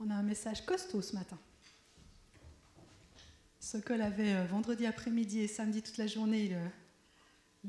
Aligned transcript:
on 0.00 0.10
a 0.10 0.14
un 0.14 0.22
message 0.22 0.64
costaud 0.64 1.02
ce 1.02 1.14
matin. 1.14 1.38
Sokol 3.60 4.00
avait 4.02 4.34
euh, 4.34 4.44
vendredi 4.44 4.86
après-midi 4.86 5.40
et 5.40 5.48
samedi 5.48 5.82
toute 5.82 5.96
la 5.96 6.06
journée 6.06 6.56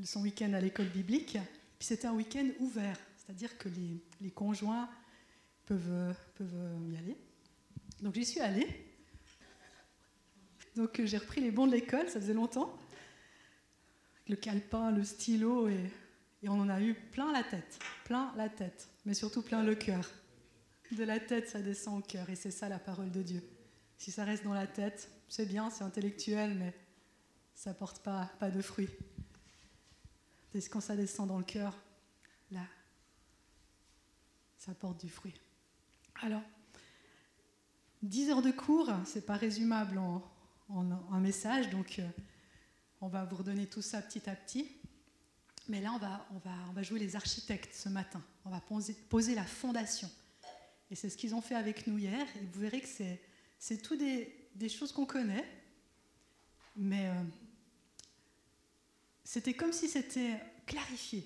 son 0.03 0.21
week-end 0.21 0.53
à 0.53 0.61
l'école 0.61 0.87
biblique. 0.87 1.37
Puis 1.79 1.87
c'était 1.87 2.07
un 2.07 2.13
week-end 2.13 2.47
ouvert, 2.59 2.97
c'est-à-dire 3.17 3.57
que 3.57 3.69
les, 4.21 4.29
conjoints 4.31 4.89
peuvent, 5.65 6.15
peuvent 6.35 6.91
y 6.91 6.97
aller. 6.97 7.17
Donc 8.01 8.13
j'y 8.13 8.25
suis 8.25 8.39
allée. 8.39 8.67
Donc 10.75 11.01
j'ai 11.03 11.17
repris 11.17 11.41
les 11.41 11.49
bons 11.49 11.65
de 11.65 11.71
l'école, 11.71 12.07
ça 12.09 12.19
faisait 12.19 12.33
longtemps. 12.33 12.77
Le 14.27 14.35
calepin, 14.35 14.91
le 14.91 15.03
stylo, 15.03 15.67
et, 15.67 15.89
et 16.43 16.49
on 16.49 16.59
en 16.59 16.69
a 16.69 16.81
eu 16.81 16.93
plein 16.93 17.31
la 17.31 17.43
tête, 17.43 17.79
plein 18.03 18.31
la 18.35 18.49
tête, 18.49 18.89
mais 19.05 19.13
surtout 19.13 19.41
plein 19.41 19.63
le 19.63 19.73
cœur. 19.73 20.07
De 20.91 21.03
la 21.03 21.19
tête, 21.19 21.49
ça 21.49 21.61
descend 21.61 21.99
au 21.99 22.01
cœur, 22.01 22.29
et 22.29 22.35
c'est 22.35 22.51
ça 22.51 22.69
la 22.69 22.79
parole 22.79 23.11
de 23.11 23.21
Dieu. 23.21 23.43
Si 23.97 24.11
ça 24.11 24.23
reste 24.23 24.43
dans 24.43 24.53
la 24.53 24.67
tête, 24.67 25.09
c'est 25.27 25.45
bien, 25.45 25.69
c'est 25.69 25.83
intellectuel, 25.83 26.55
mais 26.55 26.73
ça 27.55 27.73
porte 27.73 27.99
pas, 27.99 28.31
pas 28.39 28.49
de 28.49 28.61
fruits. 28.61 28.89
Et 30.53 30.61
quand 30.61 30.79
ça 30.79 30.95
descend 30.95 31.27
dans 31.27 31.37
le 31.37 31.43
cœur, 31.43 31.77
là, 32.51 32.65
ça 34.57 34.73
porte 34.73 35.01
du 35.01 35.09
fruit. 35.09 35.35
Alors, 36.21 36.41
10 38.03 38.29
heures 38.29 38.41
de 38.41 38.51
cours, 38.51 38.89
c'est 39.05 39.25
pas 39.25 39.35
résumable 39.35 39.97
en, 39.97 40.23
un 40.69 41.19
message, 41.19 41.69
donc 41.69 41.99
euh, 41.99 42.07
on 43.01 43.07
va 43.07 43.25
vous 43.25 43.37
redonner 43.37 43.67
tout 43.67 43.81
ça 43.81 44.01
petit 44.01 44.29
à 44.29 44.35
petit. 44.35 44.71
Mais 45.69 45.81
là, 45.81 45.91
on 45.93 45.97
va, 45.97 46.27
on 46.31 46.37
va, 46.39 46.55
on 46.69 46.73
va 46.73 46.83
jouer 46.83 46.99
les 46.99 47.15
architectes 47.15 47.73
ce 47.73 47.89
matin. 47.89 48.23
On 48.45 48.49
va 48.49 48.61
poser, 48.61 48.93
poser 48.93 49.35
la 49.35 49.43
fondation. 49.43 50.09
Et 50.89 50.95
c'est 50.95 51.09
ce 51.09 51.17
qu'ils 51.17 51.35
ont 51.35 51.41
fait 51.41 51.55
avec 51.55 51.87
nous 51.87 51.97
hier. 51.97 52.25
Et 52.37 52.45
vous 52.51 52.61
verrez 52.61 52.81
que 52.81 52.87
c'est, 52.87 53.19
c'est 53.59 53.81
tout 53.81 53.95
des, 53.95 54.49
des 54.55 54.69
choses 54.69 54.91
qu'on 54.91 55.05
connaît, 55.05 55.45
mais 56.75 57.07
euh, 57.09 57.23
c'était 59.23 59.53
comme 59.53 59.73
si 59.73 59.87
c'était 59.87 60.39
clarifié. 60.65 61.23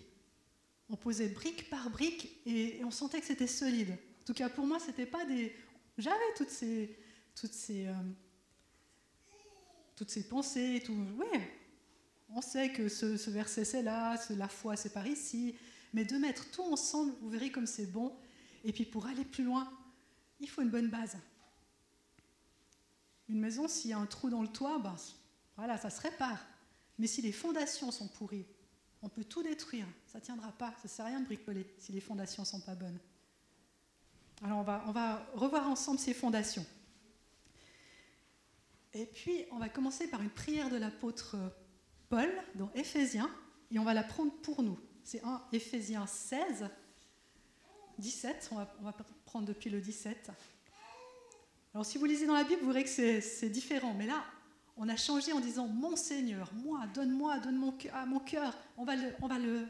On 0.90 0.98
posait 0.98 1.30
brique 1.30 1.70
par 1.70 1.90
brique 1.90 2.42
et, 2.46 2.82
on 2.84 2.92
sentait 2.92 3.22
que 3.22 3.26
c'était 3.26 3.48
solide. 3.48 3.92
En 3.92 4.26
tout 4.26 4.34
cas, 4.34 4.50
pour 4.50 4.66
moi, 4.66 4.80
c'était 4.80 5.06
pas 5.06 5.24
des. 5.26 5.56
J'avais 5.98 6.34
toutes 6.36 6.50
ces, 6.50 6.98
toutes 7.36 7.54
ces, 7.54 7.88
euh, 7.88 7.94
toutes 9.96 10.10
ces 10.10 10.28
pensées 10.28 10.82
tout. 10.86 10.96
Oui, 11.18 11.40
on 12.30 12.42
sait 12.42 12.72
que 12.72 12.90
ce 12.90 13.30
verset 13.30 13.66
c'est 13.66 13.84
là, 13.84 14.18
la 14.32 14.48
foi 14.48 14.76
c'est 14.76 14.94
par 14.94 15.08
ici, 15.08 15.56
mais 15.94 16.06
de 16.06 16.18
mettre 16.18 16.50
tout 16.52 16.64
ensemble, 16.64 17.14
vous 17.22 17.30
verrez 17.30 17.52
comme 17.52 17.68
c'est 17.68 17.86
bon. 17.86 18.16
Et 18.64 18.72
puis 18.72 18.86
pour 18.86 19.06
aller 19.08 19.26
plus 19.26 19.44
loin, 19.44 19.72
il 20.40 20.50
faut 20.50 20.62
une 20.62 20.70
bonne 20.70 20.90
base. 20.90 21.18
Une 23.30 23.40
maison, 23.40 23.68
s'il 23.68 23.92
y 23.92 23.94
a 23.94 23.98
un 23.98 24.06
trou 24.06 24.30
dans 24.30 24.42
le 24.42 24.48
toit, 24.48 24.80
ben, 24.80 24.96
voilà, 25.56 25.78
ça 25.78 25.90
se 25.90 26.02
répare. 26.02 26.40
Mais 26.98 27.08
si 27.08 27.22
les 27.22 27.32
fondations 27.32 27.92
sont 27.92 28.08
pourries, 28.08 28.46
on 29.02 29.10
peut 29.10 29.24
tout 29.24 29.42
détruire. 29.42 29.88
Ça 30.06 30.20
ne 30.20 30.24
tiendra 30.24 30.52
pas. 30.52 30.72
Ça 30.74 30.84
ne 30.84 30.90
sert 30.90 31.06
à 31.06 31.10
rien 31.10 31.22
de 31.22 31.26
bricoler 31.26 31.66
si 31.78 31.92
les 31.92 32.02
fondations 32.02 32.44
ne 32.44 32.48
sont 32.48 32.62
pas 32.62 32.76
bonnes. 32.76 33.00
Alors 34.44 34.60
on 34.60 34.64
va, 34.64 34.84
on 34.88 34.92
va 34.92 35.26
revoir 35.34 35.68
ensemble 35.68 36.00
ces 36.00 36.14
fondations. 36.14 36.66
Et 38.94 39.06
puis 39.06 39.46
on 39.52 39.60
va 39.60 39.70
commencer 39.70 40.08
par 40.08 40.22
une 40.22 40.30
prière 40.30 40.70
de 40.70 40.78
l'apôtre 40.78 41.38
Paul 42.10 42.30
dans 42.56 42.72
Éphésiens, 42.74 43.32
et 43.72 43.80
on 43.80 43.84
va 43.86 43.94
la 43.94 44.04
prendre 44.04 44.34
pour 44.42 44.64
nous. 44.64 44.78
C'est 45.04 45.24
un 45.24 45.42
Éphésiens 45.54 46.06
16, 46.06 46.70
17, 47.98 48.50
on 48.52 48.56
va, 48.56 48.96
prendre 49.26 49.46
depuis 49.46 49.70
le 49.70 49.82
17. 49.82 50.32
Alors 51.74 51.86
si 51.86 51.98
vous 51.98 52.06
lisez 52.06 52.26
dans 52.26 52.34
la 52.34 52.44
Bible, 52.44 52.62
vous 52.62 52.72
verrez 52.72 52.84
que 52.84 52.90
c'est 52.90 53.50
différent. 53.50 53.94
Mais 53.94 54.08
là, 54.08 54.24
on 54.78 54.90
a 54.90 54.96
changé 54.96 55.32
en 55.32 55.40
disant 55.40 55.68
Mon 55.68 55.96
Seigneur, 55.96 56.52
moi, 56.54 56.86
donne-moi, 56.94 57.40
donne 57.40 57.58
mon, 57.58 57.78
à 57.94 58.06
mon 58.06 58.20
cœur. 58.20 58.58
On 58.78 58.84
va, 58.84 58.96
le, 58.96 59.14
on 59.22 59.28
va 59.28 59.40
le, 59.40 59.68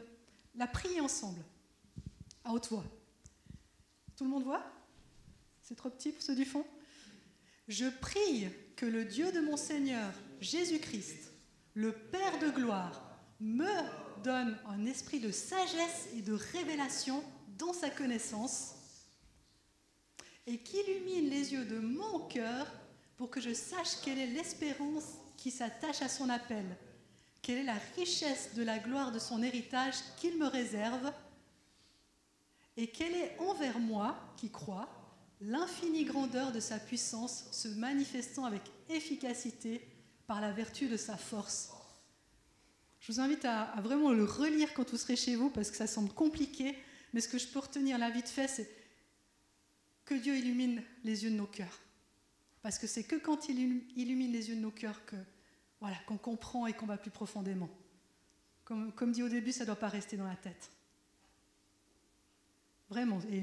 la 0.54 0.66
prier 0.66 1.00
ensemble, 1.00 1.40
à 2.44 2.52
haute 2.52 2.68
voix. 2.68 2.84
Tout 4.16 4.24
le 4.24 4.30
monde 4.30 4.44
voit? 4.44 4.64
C'est 5.62 5.74
trop 5.74 5.90
petit 5.90 6.12
pour 6.12 6.22
ceux 6.22 6.34
du 6.34 6.44
fond? 6.44 6.64
Je 7.68 7.86
prie 7.86 8.48
que 8.76 8.86
le 8.86 9.04
Dieu 9.04 9.30
de 9.32 9.40
mon 9.40 9.56
Seigneur, 9.56 10.12
Jésus-Christ, 10.40 11.32
le 11.74 11.92
Père 11.92 12.38
de 12.38 12.50
gloire, 12.50 13.02
me 13.40 13.66
donne 14.22 14.56
un 14.68 14.84
esprit 14.86 15.20
de 15.20 15.30
sagesse 15.30 16.08
et 16.16 16.22
de 16.22 16.32
révélation 16.32 17.22
dans 17.62 17.72
sa 17.72 17.90
connaissance 17.90 18.74
et 20.46 20.58
qu'illumine 20.58 21.30
les 21.30 21.52
yeux 21.52 21.64
de 21.64 21.78
mon 21.78 22.26
cœur 22.26 22.66
pour 23.16 23.30
que 23.30 23.40
je 23.40 23.54
sache 23.54 24.00
quelle 24.04 24.18
est 24.18 24.26
l'espérance 24.26 25.04
qui 25.36 25.52
s'attache 25.52 26.02
à 26.02 26.08
son 26.08 26.28
appel, 26.28 26.64
quelle 27.40 27.58
est 27.58 27.64
la 27.64 27.78
richesse 27.96 28.54
de 28.56 28.64
la 28.64 28.80
gloire 28.80 29.12
de 29.12 29.20
son 29.20 29.44
héritage 29.44 29.94
qu'il 30.16 30.38
me 30.38 30.46
réserve, 30.46 31.12
et 32.76 32.88
quelle 32.88 33.14
est 33.14 33.36
envers 33.38 33.78
moi, 33.78 34.18
qui 34.36 34.50
crois, 34.50 34.88
l'infinie 35.40 36.04
grandeur 36.04 36.50
de 36.50 36.60
sa 36.60 36.80
puissance 36.80 37.44
se 37.52 37.68
manifestant 37.68 38.44
avec 38.44 38.62
efficacité 38.88 39.86
par 40.26 40.40
la 40.40 40.50
vertu 40.50 40.88
de 40.88 40.96
sa 40.96 41.16
force. 41.16 41.70
Je 42.98 43.12
vous 43.12 43.20
invite 43.20 43.44
à, 43.44 43.62
à 43.64 43.80
vraiment 43.82 44.10
le 44.10 44.24
relire 44.24 44.74
quand 44.74 44.90
vous 44.90 44.96
serez 44.96 45.16
chez 45.16 45.36
vous, 45.36 45.50
parce 45.50 45.70
que 45.70 45.76
ça 45.76 45.86
semble 45.86 46.12
compliqué, 46.12 46.76
mais 47.12 47.20
ce 47.20 47.28
que 47.28 47.38
je 47.38 47.46
peux 47.46 47.58
retenir 47.58 47.98
là 47.98 48.10
vite 48.10 48.28
fait, 48.28 48.48
c'est 48.48 48.68
que 50.04 50.14
Dieu 50.14 50.36
illumine 50.36 50.82
les 51.04 51.24
yeux 51.24 51.30
de 51.30 51.36
nos 51.36 51.46
cœurs. 51.46 51.80
Parce 52.62 52.78
que 52.78 52.86
c'est 52.86 53.04
que 53.04 53.16
quand 53.16 53.48
il 53.48 53.82
illumine 53.96 54.32
les 54.32 54.48
yeux 54.48 54.56
de 54.56 54.60
nos 54.60 54.70
cœurs 54.70 55.04
que 55.04 55.16
voilà 55.80 55.96
qu'on 56.06 56.16
comprend 56.16 56.68
et 56.68 56.72
qu'on 56.72 56.86
va 56.86 56.96
plus 56.96 57.10
profondément. 57.10 57.68
Comme, 58.64 59.12
dit 59.12 59.22
au 59.22 59.28
début, 59.28 59.52
ça 59.52 59.64
ne 59.64 59.66
doit 59.66 59.76
pas 59.76 59.88
rester 59.88 60.16
dans 60.16 60.26
la 60.26 60.36
tête. 60.36 60.70
Vraiment. 62.88 63.20
Et, 63.30 63.42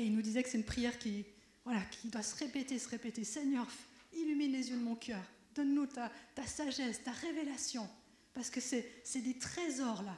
il 0.00 0.14
nous 0.14 0.22
disait 0.22 0.42
que 0.44 0.48
c'est 0.48 0.56
une 0.56 0.64
prière 0.64 0.96
qui, 0.98 1.26
voilà, 1.64 1.80
qui 1.86 2.08
doit 2.08 2.22
se 2.22 2.36
répéter, 2.36 2.78
se 2.78 2.88
répéter. 2.88 3.24
Seigneur, 3.24 3.66
illumine 4.14 4.52
les 4.52 4.70
yeux 4.70 4.76
de 4.76 4.82
mon 4.82 4.94
cœur. 4.94 5.22
Donne-nous 5.56 5.86
ta, 5.86 6.10
sagesse, 6.46 7.02
ta 7.02 7.10
révélation. 7.10 7.88
Parce 8.32 8.48
que 8.48 8.60
c'est 8.60 9.20
des 9.20 9.36
trésors 9.36 10.04
là. 10.04 10.16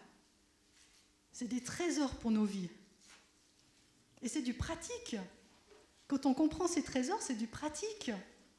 C'est 1.33 1.49
des 1.49 1.63
trésors 1.63 2.15
pour 2.17 2.31
nos 2.31 2.45
vies. 2.45 2.71
Et 4.23 4.29
c'est 4.29 4.43
du 4.43 4.55
pratique. 4.55 5.17
Quand 6.09 6.27
on 6.27 6.35
comprend 6.35 6.67
ces 6.67 6.83
trésors, 6.83 7.23
c'est 7.23 7.37
du 7.37 7.47
pratique. 7.47 8.11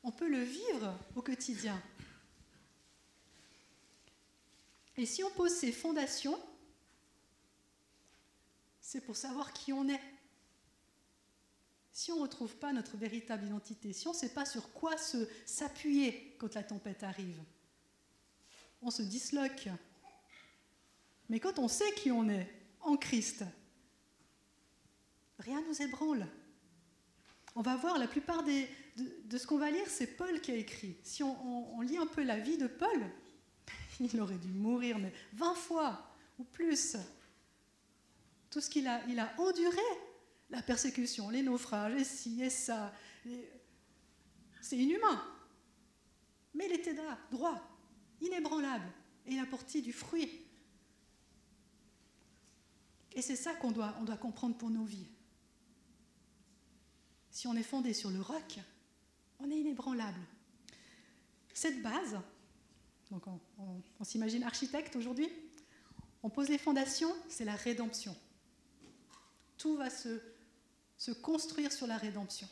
On 0.03 0.11
peut 0.11 0.29
le 0.29 0.41
vivre 0.41 0.97
au 1.15 1.21
quotidien. 1.21 1.81
Et 4.97 5.05
si 5.05 5.23
on 5.23 5.29
pose 5.31 5.53
ces 5.53 5.71
fondations, 5.71 6.39
c'est 8.79 9.01
pour 9.01 9.15
savoir 9.15 9.53
qui 9.53 9.73
on 9.73 9.87
est. 9.89 10.01
Si 11.93 12.11
on 12.11 12.17
ne 12.17 12.21
retrouve 12.21 12.55
pas 12.55 12.73
notre 12.73 12.97
véritable 12.97 13.45
identité, 13.45 13.93
si 13.93 14.07
on 14.07 14.11
ne 14.13 14.17
sait 14.17 14.33
pas 14.33 14.45
sur 14.45 14.71
quoi 14.73 14.95
s'appuyer 15.45 16.35
quand 16.39 16.55
la 16.55 16.63
tempête 16.63 17.03
arrive, 17.03 17.41
on 18.81 18.91
se 18.91 19.01
disloque. 19.01 19.69
Mais 21.29 21.39
quand 21.39 21.59
on 21.59 21.67
sait 21.67 21.91
qui 21.95 22.11
on 22.11 22.29
est 22.29 22.60
en 22.83 22.97
Christ, 22.97 23.43
rien 25.39 25.61
nous 25.67 25.81
ébranle. 25.81 26.27
On 27.55 27.61
va 27.61 27.75
voir 27.75 27.97
la 27.97 28.07
plupart 28.07 28.43
de, 28.43 29.37
ce 29.37 29.45
qu'on 29.45 29.57
va 29.57 29.71
lire, 29.71 29.87
c'est 29.87 30.15
Paul 30.15 30.39
qui 30.39 30.51
a 30.51 30.55
écrit. 30.55 30.97
Si 31.03 31.21
on, 31.23 31.81
lit 31.81 31.97
un 31.97 32.07
peu 32.07 32.23
la 32.23 32.39
vie 32.39 32.57
de 32.57 32.67
Paul, 32.67 33.05
il 33.99 34.21
aurait 34.21 34.37
dû 34.37 34.49
mourir 34.49 34.99
mais 34.99 35.13
20 35.33 35.55
fois 35.55 36.15
ou 36.39 36.43
plus. 36.43 36.95
Tout 38.49 38.61
ce 38.61 38.69
qu'il 38.69 38.87
a, 38.87 39.01
il 39.07 39.19
a 39.19 39.33
enduré, 39.37 39.77
la 40.49 40.61
persécution, 40.61 41.29
les 41.29 41.41
naufrages, 41.41 41.93
et 41.93 42.03
ci 42.03 42.41
et 42.41 42.49
ça. 42.49 42.93
C'est 44.61 44.77
inhumain. 44.77 45.23
Mais 46.53 46.65
il 46.65 46.73
était 46.73 46.93
là, 46.93 47.17
droit, 47.31 47.61
inébranlable, 48.19 48.91
et 49.25 49.33
il 49.33 49.39
a 49.39 49.45
porté 49.45 49.81
du 49.81 49.93
fruit. 49.93 50.45
Et 53.13 53.21
c'est 53.21 53.35
ça 53.35 53.53
qu'on 53.55 53.71
doit, 53.71 53.93
comprendre 54.19 54.55
pour 54.57 54.69
nos 54.69 54.83
vies. 54.83 55.07
Si 57.29 57.47
on 57.47 57.55
est 57.55 57.63
fondé 57.63 57.93
sur 57.93 58.09
le 58.09 58.21
roc, 58.21 58.59
on 59.39 59.49
est 59.49 59.57
inébranlable. 59.57 60.21
Cette 61.53 61.81
base, 61.81 62.17
donc 63.09 63.23
on, 63.57 64.03
s'imagine 64.03 64.43
architecte 64.43 64.95
aujourd'hui, 64.95 65.29
on 66.23 66.29
pose 66.29 66.49
les 66.49 66.57
fondations, 66.57 67.13
c'est 67.29 67.45
la 67.45 67.55
rédemption. 67.55 68.15
Tout 69.57 69.75
va 69.75 69.89
se, 69.89 70.21
se 70.97 71.11
construire 71.11 71.71
sur 71.71 71.87
la 71.87 71.97
rédemption. 71.97 72.47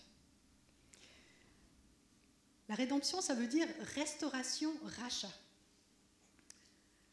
La 2.68 2.76
rédemption, 2.76 3.22
ça 3.22 3.34
veut 3.34 3.48
dire 3.48 3.68
restauration, 3.96 4.72
rachat. 5.00 5.32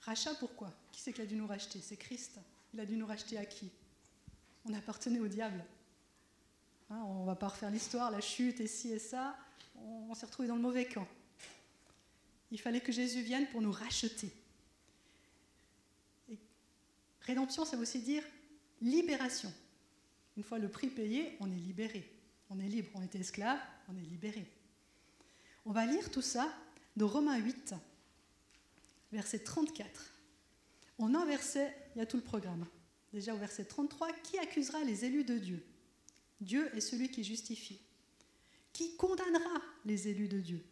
Rachat, 0.00 0.34
pourquoi? 0.34 0.72
Qui 0.92 1.00
c'est 1.00 1.12
qui 1.12 1.22
a 1.22 1.26
dû 1.26 1.36
nous 1.36 1.46
racheter? 1.46 1.80
C'est 1.80 1.96
Christ. 1.96 2.38
Il 2.76 2.80
a 2.80 2.84
dû 2.84 2.98
nous 2.98 3.06
racheter 3.06 3.38
à 3.38 3.46
qui? 3.46 3.70
On 4.66 4.74
appartenait 4.74 5.18
au 5.18 5.28
diable. 5.28 5.64
Hein, 6.90 7.02
on 7.06 7.22
ne 7.22 7.26
va 7.26 7.34
pas 7.34 7.48
refaire 7.48 7.70
l'histoire, 7.70 8.10
la 8.10 8.20
chute 8.20 8.60
et 8.60 8.66
ci 8.66 8.92
et 8.92 8.98
ça. 8.98 9.34
On, 9.76 10.12
s'est 10.12 10.26
retrouvé 10.26 10.46
dans 10.46 10.56
le 10.56 10.60
mauvais 10.60 10.84
camp. 10.84 11.08
Il 12.50 12.60
fallait 12.60 12.82
que 12.82 12.92
Jésus 12.92 13.22
vienne 13.22 13.46
pour 13.46 13.62
nous 13.62 13.72
racheter. 13.72 14.30
rédemption, 17.22 17.64
ça 17.64 17.76
veut 17.76 17.82
aussi 17.82 18.02
dire 18.02 18.22
libération. 18.82 19.50
Une 20.36 20.42
fois 20.42 20.58
le 20.58 20.68
prix 20.68 20.88
payé, 20.88 21.34
on 21.40 21.50
est 21.50 21.58
libéré. 21.58 22.12
On 22.50 22.60
est 22.60 22.68
libre. 22.68 22.90
On 22.92 23.02
était 23.02 23.20
esclave, 23.20 23.58
on 23.88 23.96
est 23.96 24.02
libéré. 24.02 24.46
On 25.64 25.72
va 25.72 25.86
lire 25.86 26.10
tout 26.10 26.20
ça 26.20 26.52
dans 26.94 27.08
Romains 27.08 27.38
8, 27.38 27.74
verset 29.12 29.38
34. 29.38 30.12
On 30.98 31.14
a 31.14 31.20
un 31.20 31.24
verset, 31.24 31.74
il 31.96 32.00
y 32.00 32.02
a 32.02 32.06
tout 32.06 32.18
le 32.18 32.22
programme. 32.22 32.66
Déjà 33.14 33.34
au 33.34 33.38
verset 33.38 33.64
33, 33.64 34.12
qui 34.22 34.38
accusera 34.38 34.84
les 34.84 35.06
élus 35.06 35.24
de 35.24 35.38
Dieu? 35.38 35.66
Dieu 36.42 36.70
est 36.76 36.82
celui 36.82 37.10
qui 37.10 37.24
justifie. 37.24 37.80
Qui 38.74 38.96
condamnera 38.96 39.62
les 39.86 40.06
élus 40.08 40.28
de 40.28 40.38
Dieu? 40.38 40.62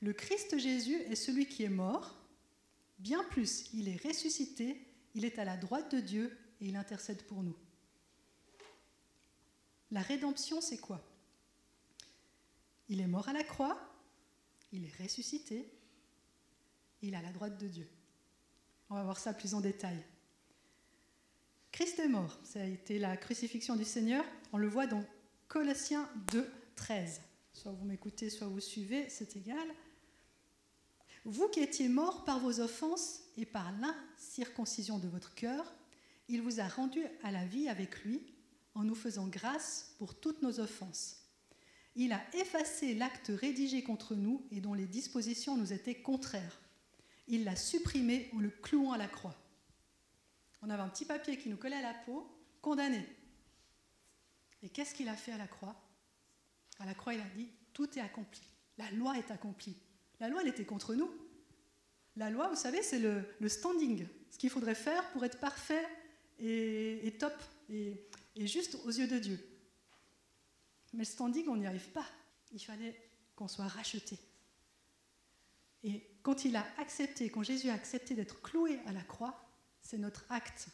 Le 0.00 0.12
Christ 0.12 0.58
Jésus 0.58 0.96
est 1.02 1.14
celui 1.14 1.46
qui 1.46 1.62
est 1.62 1.68
mort. 1.68 2.20
Bien 2.98 3.22
plus, 3.30 3.72
il 3.74 3.88
est 3.88 4.04
ressuscité, 4.04 4.84
il 5.14 5.24
est 5.24 5.38
à 5.38 5.44
la 5.44 5.56
droite 5.56 5.94
de 5.94 6.00
Dieu 6.00 6.36
et 6.60 6.66
il 6.66 6.74
intercède 6.74 7.22
pour 7.22 7.44
nous. 7.44 7.56
La 9.92 10.00
rédemption, 10.00 10.60
c'est 10.60 10.78
quoi? 10.78 11.08
Il 12.88 13.00
est 13.00 13.06
mort 13.06 13.28
à 13.28 13.32
la 13.32 13.44
croix, 13.44 13.78
il 14.72 14.84
est 14.84 15.02
ressuscité, 15.02 15.70
il 17.02 17.14
est 17.14 17.16
à 17.16 17.22
la 17.22 17.32
droite 17.32 17.56
de 17.56 17.68
Dieu. 17.68 17.88
On 18.90 18.96
va 18.96 19.04
voir 19.04 19.18
ça 19.20 19.32
plus 19.32 19.54
en 19.54 19.60
détail. 19.60 20.04
Christ 21.76 21.98
est 21.98 22.08
mort, 22.08 22.38
ça 22.42 22.62
a 22.62 22.64
été 22.64 22.98
la 22.98 23.18
crucifixion 23.18 23.76
du 23.76 23.84
Seigneur. 23.84 24.24
On 24.54 24.56
le 24.56 24.66
voit 24.66 24.86
dans 24.86 25.04
Colossiens 25.46 26.08
2, 26.32 26.50
13. 26.74 27.20
Soit 27.52 27.72
vous 27.72 27.84
m'écoutez, 27.84 28.30
soit 28.30 28.46
vous 28.46 28.60
suivez, 28.60 29.10
c'est 29.10 29.36
égal. 29.36 29.68
Vous 31.26 31.48
qui 31.48 31.60
étiez 31.60 31.90
morts 31.90 32.24
par 32.24 32.40
vos 32.40 32.60
offenses 32.60 33.20
et 33.36 33.44
par 33.44 33.70
l'incirconcision 33.72 34.98
de 34.98 35.06
votre 35.06 35.34
cœur, 35.34 35.70
il 36.28 36.40
vous 36.40 36.60
a 36.60 36.66
rendus 36.66 37.04
à 37.22 37.30
la 37.30 37.44
vie 37.44 37.68
avec 37.68 38.04
lui 38.04 38.22
en 38.74 38.82
nous 38.82 38.94
faisant 38.94 39.26
grâce 39.26 39.94
pour 39.98 40.18
toutes 40.18 40.40
nos 40.40 40.60
offenses. 40.60 41.26
Il 41.94 42.14
a 42.14 42.22
effacé 42.32 42.94
l'acte 42.94 43.30
rédigé 43.38 43.82
contre 43.82 44.14
nous 44.14 44.46
et 44.50 44.62
dont 44.62 44.72
les 44.72 44.86
dispositions 44.86 45.58
nous 45.58 45.74
étaient 45.74 46.00
contraires. 46.00 46.58
Il 47.28 47.44
l'a 47.44 47.54
supprimé 47.54 48.30
en 48.34 48.38
le 48.38 48.48
clouant 48.48 48.92
à 48.92 48.98
la 48.98 49.08
croix. 49.08 49.36
On 50.66 50.70
avait 50.70 50.82
un 50.82 50.88
petit 50.88 51.04
papier 51.04 51.38
qui 51.38 51.48
nous 51.48 51.56
collait 51.56 51.76
à 51.76 51.82
la 51.82 51.94
peau, 51.94 52.28
condamné. 52.60 53.06
Et 54.64 54.68
qu'est-ce 54.68 54.94
qu'il 54.94 55.08
a 55.08 55.14
fait 55.14 55.30
à 55.30 55.38
la 55.38 55.46
croix? 55.46 55.76
À 56.80 56.86
la 56.86 56.94
croix, 56.94 57.14
il 57.14 57.20
a 57.20 57.28
dit, 57.36 57.48
tout 57.72 57.96
est 57.96 58.02
accompli. 58.02 58.42
La 58.76 58.90
loi 58.90 59.16
est 59.16 59.30
accomplie. 59.30 59.76
La 60.18 60.28
loi, 60.28 60.42
elle 60.42 60.48
était 60.48 60.64
contre 60.64 60.94
nous. 60.94 61.08
La 62.16 62.30
loi, 62.30 62.48
vous 62.48 62.56
savez, 62.56 62.82
c'est 62.82 62.98
le, 62.98 63.48
standing, 63.48 64.08
ce 64.30 64.38
qu'il 64.38 64.50
faudrait 64.50 64.74
faire 64.74 65.08
pour 65.12 65.24
être 65.24 65.38
parfait 65.38 65.86
et, 66.40 67.14
top. 67.20 67.34
Et, 67.70 68.04
et 68.34 68.48
juste 68.48 68.76
aux 68.86 68.90
yeux 68.90 69.06
de 69.06 69.20
Dieu. 69.20 69.38
Mais 70.94 71.00
le 71.00 71.04
standing, 71.04 71.46
on 71.46 71.56
n'y 71.56 71.66
arrive 71.66 71.90
pas. 71.90 72.06
Il 72.50 72.58
fallait 72.58 73.00
qu'on 73.36 73.46
soit 73.46 73.68
racheté. 73.68 74.18
Et 75.84 76.10
quand 76.24 76.44
il 76.44 76.56
a 76.56 76.66
accepté, 76.78 77.30
quand 77.30 77.44
Jésus 77.44 77.68
a 77.68 77.74
accepté 77.74 78.14
d'être 78.14 78.42
cloué 78.42 78.80
à 78.86 78.92
la 78.92 79.02
croix, 79.02 79.45
c'est 79.86 79.98
notre 79.98 80.24
acte 80.30 80.68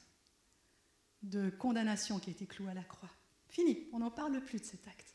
de 1.22 1.50
condamnation 1.50 2.18
qui 2.18 2.30
a 2.30 2.32
été 2.32 2.46
cloué 2.46 2.70
à 2.70 2.74
la 2.74 2.82
croix. 2.82 3.10
Fini, 3.48 3.86
on 3.92 3.98
n'en 3.98 4.10
parle 4.10 4.40
plus 4.40 4.58
de 4.58 4.64
cet 4.64 4.88
acte. 4.88 5.14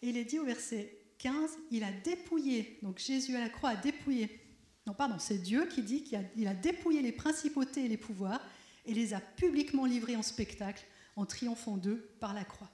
Et 0.00 0.08
il 0.08 0.16
est 0.16 0.24
dit 0.24 0.38
au 0.38 0.44
verset 0.44 0.98
15, 1.18 1.50
il 1.70 1.84
a 1.84 1.92
dépouillé, 1.92 2.78
donc 2.82 2.98
Jésus 2.98 3.36
à 3.36 3.40
la 3.40 3.48
croix 3.48 3.70
a 3.70 3.76
dépouillé 3.76 4.42
non, 4.86 4.94
pardon, 4.94 5.18
c'est 5.18 5.38
Dieu 5.38 5.66
qui 5.66 5.82
dit 5.82 6.02
qu'il 6.02 6.48
a, 6.48 6.54
dépouillé 6.54 7.02
les 7.02 7.12
principautés 7.12 7.84
et 7.84 7.88
les 7.88 7.96
pouvoirs 7.96 8.40
et 8.84 8.94
les 8.94 9.14
a 9.14 9.20
publiquement 9.20 9.86
livrés 9.86 10.16
en 10.16 10.22
spectacle 10.22 10.84
en 11.14 11.24
triomphant 11.24 11.76
d'eux 11.76 12.10
par 12.18 12.34
la 12.34 12.44
croix. 12.44 12.70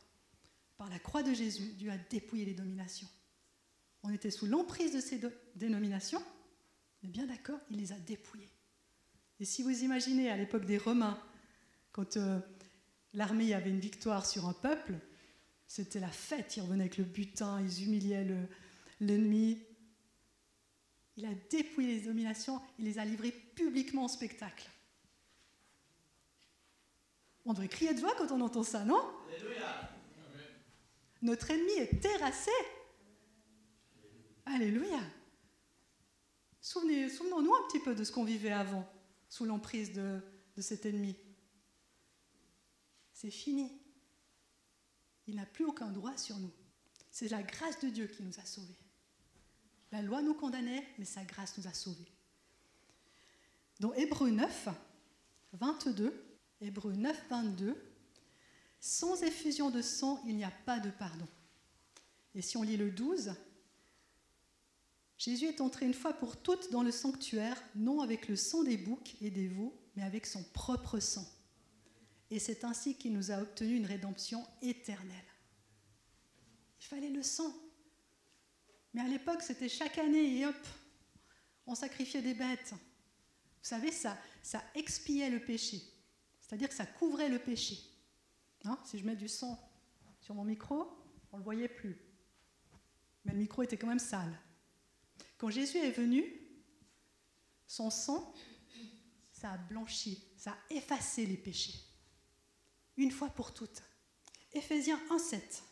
Par 0.79 0.89
la 0.89 0.99
croix 0.99 1.23
de 1.23 1.35
Jésus, 1.35 1.75
Dieu 1.77 1.91
a 1.91 1.99
dépouillé 1.99 2.47
les 2.47 2.55
dominations. 2.55 3.09
On 4.05 4.11
était 4.11 4.31
sous 4.31 4.47
l'emprise 4.47 4.95
de 4.95 5.01
ces 5.01 5.21
dénominations, 5.57 6.23
mais 7.03 7.09
bien 7.09 7.27
d'accord, 7.27 7.61
il 7.71 7.79
les 7.79 7.93
a 7.93 7.97
dépouillées. 7.97 8.51
Et 9.41 9.45
si 9.45 9.63
vous 9.63 9.85
imaginez 9.85 10.31
à 10.31 10.37
l'époque 10.37 10.65
des 10.65 10.79
Romains, 10.79 11.19
quand 11.93 12.17
euh, 12.17 12.41
l'armée 13.15 13.55
avait 13.55 13.71
une 13.71 13.81
victoire 13.81 14.27
sur 14.27 14.49
un 14.49 14.53
peuple, 14.53 14.95
c'était 15.67 16.01
la 16.01 16.11
fête, 16.11 16.57
ils 16.57 16.61
revenaient 16.61 16.85
avec 16.85 16.97
le 16.97 17.05
butin, 17.05 17.61
ils 17.61 17.85
humiliaient 17.85 18.27
l'ennemi, 19.01 19.63
il 21.17 21.27
a 21.27 21.35
dépouillé 21.51 21.97
les 21.97 22.07
dominations, 22.07 22.61
il 22.79 22.87
les 22.87 22.99
a 22.99 23.05
livrées 23.05 23.33
publiquement 23.33 24.05
en 24.05 24.09
spectacle. 24.09 24.69
On 27.45 27.53
devrait 27.53 27.69
crier 27.69 27.95
de 27.95 27.99
joie 27.99 28.15
quand 28.17 28.31
on 28.31 28.41
entend 28.41 28.63
ça, 28.63 28.85
non? 28.85 29.03
Alléluia. 29.29 29.91
Notre 31.23 31.51
ennemi 31.51 31.73
est 31.73 32.01
terrassé. 32.01 32.51
Alléluia. 34.47 35.01
Souvenons-nous 36.69 37.55
un 37.55 37.67
petit 37.67 37.81
peu 37.81 37.95
de 37.95 38.05
ce 38.05 38.13
qu'on 38.13 38.25
vivait 38.25 38.53
avant, 38.53 38.87
sous 39.31 39.47
l'emprise 39.47 39.95
de, 39.95 40.21
de 40.55 40.61
cet 40.61 40.85
ennemi. 40.85 41.17
C'est 43.15 43.31
fini. 43.31 43.73
Il 45.27 45.37
n'a 45.37 45.47
plus 45.47 45.65
aucun 45.65 45.91
droit 45.91 46.15
sur 46.19 46.37
nous. 46.37 46.53
C'est 47.11 47.29
la 47.29 47.43
grâce 47.43 47.81
de 47.81 47.89
Dieu 47.89 48.07
qui 48.07 48.23
nous 48.23 48.39
a 48.39 48.45
sauvés. 48.45 48.77
La 49.93 50.03
loi 50.03 50.21
nous 50.21 50.35
condamnait, 50.35 50.87
mais 50.99 51.07
sa 51.07 51.25
grâce 51.25 51.57
nous 51.57 51.67
a 51.67 51.73
sauvés. 51.73 52.13
Dans 53.81 53.95
Hébreu 53.95 54.29
9, 54.29 54.69
22, 55.55 56.13
Hébreu 56.61 56.93
9, 56.93 57.29
22, 57.31 57.83
sans 58.79 59.23
effusion 59.23 59.71
de 59.71 59.81
sang, 59.81 60.23
il 60.27 60.37
n'y 60.37 60.45
a 60.45 60.53
pas 60.67 60.81
de 60.81 60.91
pardon. 60.91 61.29
Et 62.35 62.43
si 62.43 62.59
on 62.59 62.63
lit 62.63 62.77
le 62.77 62.91
12, 62.91 63.33
Jésus 65.19 65.47
est 65.47 65.61
entré 65.61 65.85
une 65.85 65.95
fois 65.95 66.13
pour 66.13 66.37
toutes 66.37 66.71
dans 66.71 66.85
le 66.85 66.93
sanctuaire, 66.93 67.61
non 67.75 68.01
avec 68.01 68.29
le 68.29 68.37
sang 68.37 68.63
des 68.63 68.77
boucs 68.77 69.17
et 69.21 69.31
des 69.31 69.49
veaux, 69.49 69.77
mais 69.97 70.05
avec 70.05 70.27
son 70.27 70.45
propre 70.45 71.01
sang. 71.01 71.27
Et 72.31 72.39
c'est 72.39 72.63
ainsi 72.63 72.97
qu'il 72.97 73.13
nous 73.13 73.33
a 73.33 73.41
obtenu 73.43 73.75
une 73.75 73.87
rédemption 73.87 74.47
éternelle. 74.63 75.17
Il 76.81 76.85
fallait 76.85 77.11
le 77.11 77.25
sang. 77.25 77.53
Mais 78.95 79.01
à 79.01 79.09
l'époque, 79.09 79.43
c'était 79.43 79.69
chaque 79.69 79.99
année 79.99 80.39
et 80.39 80.47
hop, 80.47 80.69
on 81.67 81.75
sacrifiait 81.75 82.23
des 82.23 82.35
bêtes. 82.35 82.73
Vous 82.73 83.69
savez, 83.69 83.91
ça, 83.91 84.17
ça 84.43 84.63
expiait 84.77 85.31
le 85.31 85.41
péché. 85.41 85.83
C'est-à-dire 86.41 86.69
que 86.69 86.75
ça 86.75 86.87
couvrait 86.87 87.29
le 87.29 87.41
péché. 87.41 87.79
Hein, 88.65 88.79
si 88.85 88.99
je 88.99 89.05
mets 89.05 89.17
du 89.17 89.29
sang 89.29 89.59
sur 90.21 90.35
mon 90.35 90.45
micro, 90.45 90.89
on 91.33 91.37
ne 91.37 91.41
le 91.41 91.45
voyait 91.45 91.69
plus. 91.69 91.97
Mais 93.25 93.33
le 93.33 93.39
micro 93.39 93.63
était 93.63 93.77
quand 93.77 93.89
même 93.89 93.99
sale. 93.99 94.39
Quand 95.39 95.51
Jésus 95.51 95.79
est 95.79 95.93
venu, 95.93 96.25
son 97.67 97.91
sang, 97.91 98.35
ça 99.33 99.53
a 99.53 99.57
blanchi, 99.57 100.23
ça 100.37 100.51
a 100.51 100.75
effacé 100.75 101.25
les 101.25 101.37
péchés. 101.37 101.79
Une 102.97 103.13
fois 103.13 103.31
pour 103.31 103.55
toutes. 103.55 103.83
Éphésiens 104.53 105.01
1,7. 105.11 105.63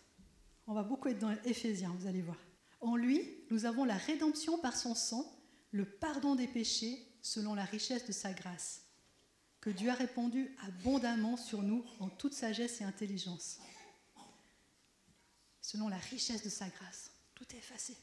On 0.69 0.75
va 0.75 0.85
beaucoup 0.85 1.09
être 1.09 1.19
dans 1.19 1.33
Éphésiens, 1.45 1.95
vous 1.99 2.07
allez 2.07 2.23
voir. 2.23 2.39
En 2.81 2.95
lui, 2.95 3.45
nous 3.51 3.65
avons 3.65 3.85
la 3.85 3.97
rédemption 3.97 4.59
par 4.59 4.77
son 4.77 4.95
sang, 4.95 5.25
le 5.73 5.85
pardon 5.85 6.37
des 6.37 6.47
péchés 6.47 7.05
selon 7.23 7.55
la 7.55 7.65
richesse 7.65 8.07
de 8.07 8.13
sa 8.13 8.33
grâce, 8.33 8.83
que 9.61 9.71
Dieu 9.71 9.91
a 9.91 9.95
répandu 9.95 10.55
abondamment 10.65 11.37
sur 11.37 11.63
nous 11.63 11.85
en 11.99 12.09
toute 12.09 12.35
sagesse 12.35 12.81
et 12.81 12.85
intelligence. 12.85 13.59
Selon 15.61 15.89
la 15.89 15.99
richesse 15.99 16.45
de 16.45 16.49
sa 16.49 16.69
grâce, 16.69 17.11
tout 17.35 17.45
est 17.53 17.59
effacé. 17.59 17.97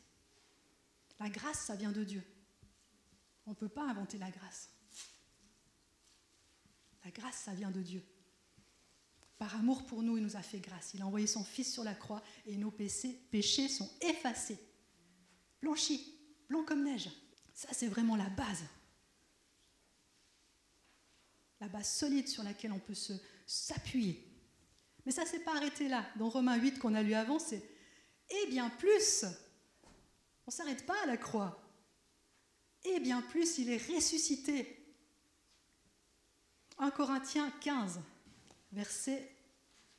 La 1.23 1.29
grâce, 1.29 1.59
ça 1.59 1.77
vient 1.77 1.93
de 1.93 2.03
Dieu. 2.03 2.21
On 3.45 3.51
ne 3.51 3.55
peut 3.55 3.69
pas 3.69 3.83
inventer 3.83 4.17
la 4.17 4.29
grâce. 4.29 4.69
La 7.05 7.11
grâce, 7.11 7.37
ça 7.37 7.53
vient 7.53 7.71
de 7.71 7.81
Dieu. 7.81 8.03
Par 9.37 9.55
amour 9.55 9.85
pour 9.85 10.03
nous, 10.03 10.17
il 10.17 10.23
nous 10.23 10.35
a 10.35 10.41
fait 10.41 10.59
grâce. 10.59 10.93
Il 10.93 11.01
a 11.01 11.07
envoyé 11.07 11.25
son 11.25 11.45
Fils 11.45 11.71
sur 11.71 11.85
la 11.85 11.95
croix 11.95 12.21
et 12.45 12.57
nos 12.57 12.71
péchés 12.71 13.69
sont 13.69 13.89
effacés, 14.01 14.59
blanchis, 15.61 16.13
blancs 16.49 16.65
comme 16.67 16.83
neige. 16.83 17.09
Ça, 17.53 17.69
c'est 17.71 17.87
vraiment 17.87 18.17
la 18.17 18.29
base. 18.29 18.65
La 21.61 21.69
base 21.69 21.89
solide 21.89 22.27
sur 22.27 22.43
laquelle 22.43 22.73
on 22.73 22.79
peut 22.79 22.97
s'appuyer. 23.47 24.29
Mais 25.05 25.13
ça 25.13 25.23
ne 25.23 25.29
s'est 25.29 25.39
pas 25.39 25.55
arrêté 25.55 25.87
là. 25.87 26.05
Dans 26.17 26.27
Romains 26.27 26.57
8 26.57 26.79
qu'on 26.79 26.95
a 26.95 27.01
lu 27.01 27.13
avant, 27.13 27.39
c'est 27.39 27.63
Et 28.29 28.47
bien 28.47 28.69
plus. 28.71 29.23
On 30.45 30.51
ne 30.51 30.51
s'arrête 30.51 30.85
pas 30.85 31.01
à 31.03 31.07
la 31.07 31.17
croix. 31.17 31.59
Et 32.83 32.99
bien 32.99 33.21
plus, 33.21 33.57
il 33.59 33.69
est 33.69 33.93
ressuscité. 33.93 34.77
1 36.77 36.91
Corinthiens 36.91 37.51
15. 37.61 38.01
versets 38.71 39.31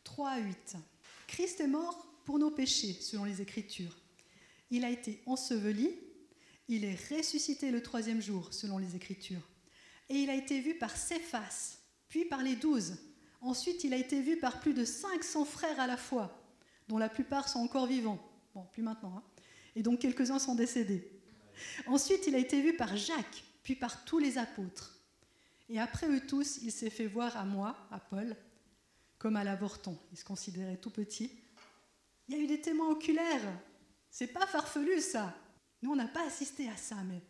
3 0.04 0.30
à 0.30 0.38
8. 0.38 0.76
Christ 1.26 1.60
est 1.60 1.66
mort 1.66 2.06
pour 2.24 2.38
nos 2.38 2.50
péchés, 2.50 2.92
selon 3.00 3.24
les 3.24 3.40
Écritures. 3.40 3.96
Il 4.70 4.84
a 4.84 4.90
été 4.90 5.22
enseveli, 5.26 5.90
il 6.68 6.84
est 6.84 6.98
ressuscité 7.10 7.70
le 7.70 7.82
troisième 7.82 8.20
jour, 8.20 8.52
selon 8.52 8.78
les 8.78 8.96
Écritures. 8.96 9.48
Et 10.08 10.16
il 10.16 10.30
a 10.30 10.34
été 10.34 10.60
vu 10.60 10.74
par 10.76 10.96
Céphas, 10.96 11.78
puis 12.08 12.24
par 12.24 12.42
les 12.42 12.56
douze. 12.56 12.98
Ensuite, 13.40 13.84
il 13.84 13.94
a 13.94 13.98
été 13.98 14.20
vu 14.20 14.38
par 14.38 14.60
plus 14.60 14.74
de 14.74 14.84
500 14.84 15.44
frères 15.44 15.80
à 15.80 15.86
la 15.86 15.96
fois, 15.96 16.42
dont 16.88 16.98
la 16.98 17.08
plupart 17.08 17.48
sont 17.48 17.60
encore 17.60 17.86
vivants. 17.86 18.18
Bon, 18.54 18.64
plus 18.72 18.82
maintenant. 18.82 19.16
Hein. 19.16 19.22
Et 19.76 19.82
donc 19.82 20.00
quelques-uns 20.00 20.38
sont 20.38 20.54
décédés. 20.54 21.10
Ensuite, 21.86 22.26
il 22.26 22.34
a 22.34 22.38
été 22.38 22.60
vu 22.60 22.76
par 22.76 22.96
Jacques, 22.96 23.44
puis 23.62 23.76
par 23.76 24.04
tous 24.04 24.18
les 24.18 24.38
apôtres. 24.38 24.98
Et 25.68 25.80
après 25.80 26.08
eux 26.08 26.20
tous, 26.26 26.58
il 26.62 26.72
s'est 26.72 26.90
fait 26.90 27.06
voir 27.06 27.36
à 27.36 27.44
moi, 27.44 27.76
à 27.90 27.98
Paul, 27.98 28.36
comme 29.18 29.36
à 29.36 29.44
l'avorton. 29.44 29.98
Il 30.12 30.18
se 30.18 30.24
considérait 30.24 30.76
tout 30.76 30.90
petit. 30.90 31.30
Il 32.28 32.36
y 32.36 32.38
a 32.38 32.42
eu 32.42 32.46
des 32.46 32.60
témoins 32.60 32.90
oculaires. 32.90 33.60
C'est 34.10 34.28
pas 34.28 34.46
farfelu 34.46 35.00
ça. 35.00 35.34
Nous, 35.82 35.92
on 35.92 35.96
n'a 35.96 36.08
pas 36.08 36.26
assisté 36.26 36.68
à 36.68 36.76
ça, 36.76 36.96
mais 37.04 37.20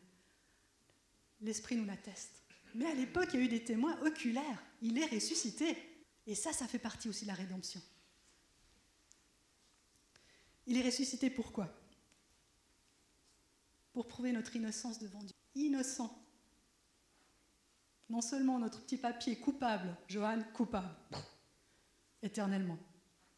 l'Esprit 1.41 1.77
nous 1.77 1.85
l'atteste. 1.85 2.43
Mais 2.75 2.87
à 2.87 2.95
l'époque, 2.95 3.29
il 3.33 3.41
y 3.41 3.43
a 3.43 3.47
eu 3.47 3.49
des 3.49 3.65
témoins 3.65 3.99
oculaires. 4.03 4.63
Il 4.83 4.99
est 4.99 5.07
ressuscité. 5.07 5.77
Et 6.27 6.35
ça, 6.35 6.53
ça 6.53 6.67
fait 6.67 6.79
partie 6.79 7.09
aussi 7.09 7.25
de 7.25 7.29
la 7.29 7.35
rédemption. 7.35 7.81
Il 10.67 10.77
est 10.77 10.83
ressuscité 10.83 11.31
pourquoi 11.31 11.73
Pour 13.95 14.09
prouver 14.09 14.33
notre 14.33 14.55
innocence 14.57 14.99
devant 14.99 15.23
Dieu. 15.23 15.37
Innocent. 15.55 16.21
Non 18.11 18.21
seulement 18.21 18.59
notre 18.59 18.83
petit 18.83 18.99
papier 18.99 19.39
coupable, 19.39 19.97
Johan 20.09 20.41
coupable, 20.53 20.95
éternellement. 22.23 22.79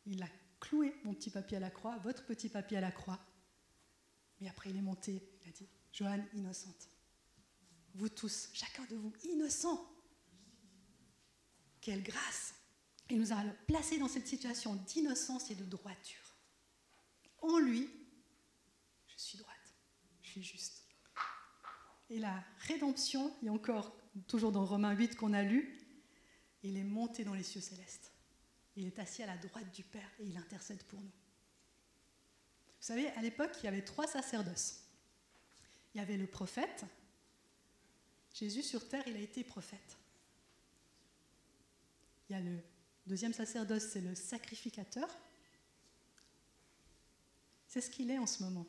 Il 0.06 0.22
a 0.22 0.28
cloué 0.58 0.94
mon 1.04 1.14
petit 1.14 1.30
papier 1.30 1.58
à 1.58 1.60
la 1.60 1.70
croix, 1.70 1.98
votre 1.98 2.24
petit 2.24 2.48
papier 2.48 2.78
à 2.78 2.80
la 2.80 2.90
croix. 2.90 3.20
Mais 4.40 4.48
après, 4.48 4.70
il 4.70 4.76
est 4.76 4.82
monté, 4.82 5.22
il 5.42 5.48
a 5.48 5.52
dit, 5.52 5.68
Johan 5.92 6.24
innocente. 6.32 6.88
Vous 7.94 8.08
tous, 8.08 8.48
chacun 8.54 8.84
de 8.86 8.96
vous, 8.96 9.12
innocent. 9.24 9.86
Quelle 11.82 12.02
grâce 12.02 12.54
Il 13.10 13.18
nous 13.18 13.32
a 13.32 13.42
placés 13.66 13.98
dans 13.98 14.08
cette 14.08 14.26
situation 14.26 14.74
d'innocence 14.74 15.50
et 15.50 15.54
de 15.54 15.64
droiture. 15.64 16.34
En 17.42 17.58
lui, 17.58 17.88
juste. 20.42 20.84
Et 22.10 22.18
la 22.18 22.42
rédemption, 22.58 23.34
a 23.46 23.50
encore, 23.50 23.96
toujours 24.26 24.52
dans 24.52 24.64
Romains 24.64 24.92
8 24.92 25.16
qu'on 25.16 25.32
a 25.32 25.42
lu, 25.42 25.78
il 26.62 26.76
est 26.76 26.84
monté 26.84 27.24
dans 27.24 27.34
les 27.34 27.42
cieux 27.42 27.60
célestes. 27.60 28.12
Il 28.76 28.86
est 28.86 28.98
assis 28.98 29.22
à 29.22 29.26
la 29.26 29.36
droite 29.36 29.72
du 29.74 29.82
Père 29.82 30.10
et 30.18 30.24
il 30.24 30.36
intercède 30.36 30.82
pour 30.84 31.00
nous. 31.00 31.06
Vous 31.06 32.92
savez, 32.92 33.08
à 33.10 33.22
l'époque, 33.22 33.52
il 33.62 33.64
y 33.64 33.68
avait 33.68 33.84
trois 33.84 34.06
sacerdoces. 34.06 34.84
Il 35.94 35.98
y 35.98 36.00
avait 36.00 36.16
le 36.16 36.26
prophète. 36.26 36.84
Jésus 38.34 38.62
sur 38.62 38.86
terre, 38.86 39.02
il 39.06 39.16
a 39.16 39.20
été 39.20 39.42
prophète. 39.42 39.96
Il 42.28 42.34
y 42.34 42.36
a 42.36 42.40
le 42.40 42.58
deuxième 43.06 43.32
sacerdoce, 43.32 43.84
c'est 43.92 44.00
le 44.00 44.14
sacrificateur. 44.14 45.08
C'est 47.66 47.80
ce 47.80 47.90
qu'il 47.90 48.10
est 48.10 48.18
en 48.18 48.26
ce 48.26 48.42
moment. 48.42 48.66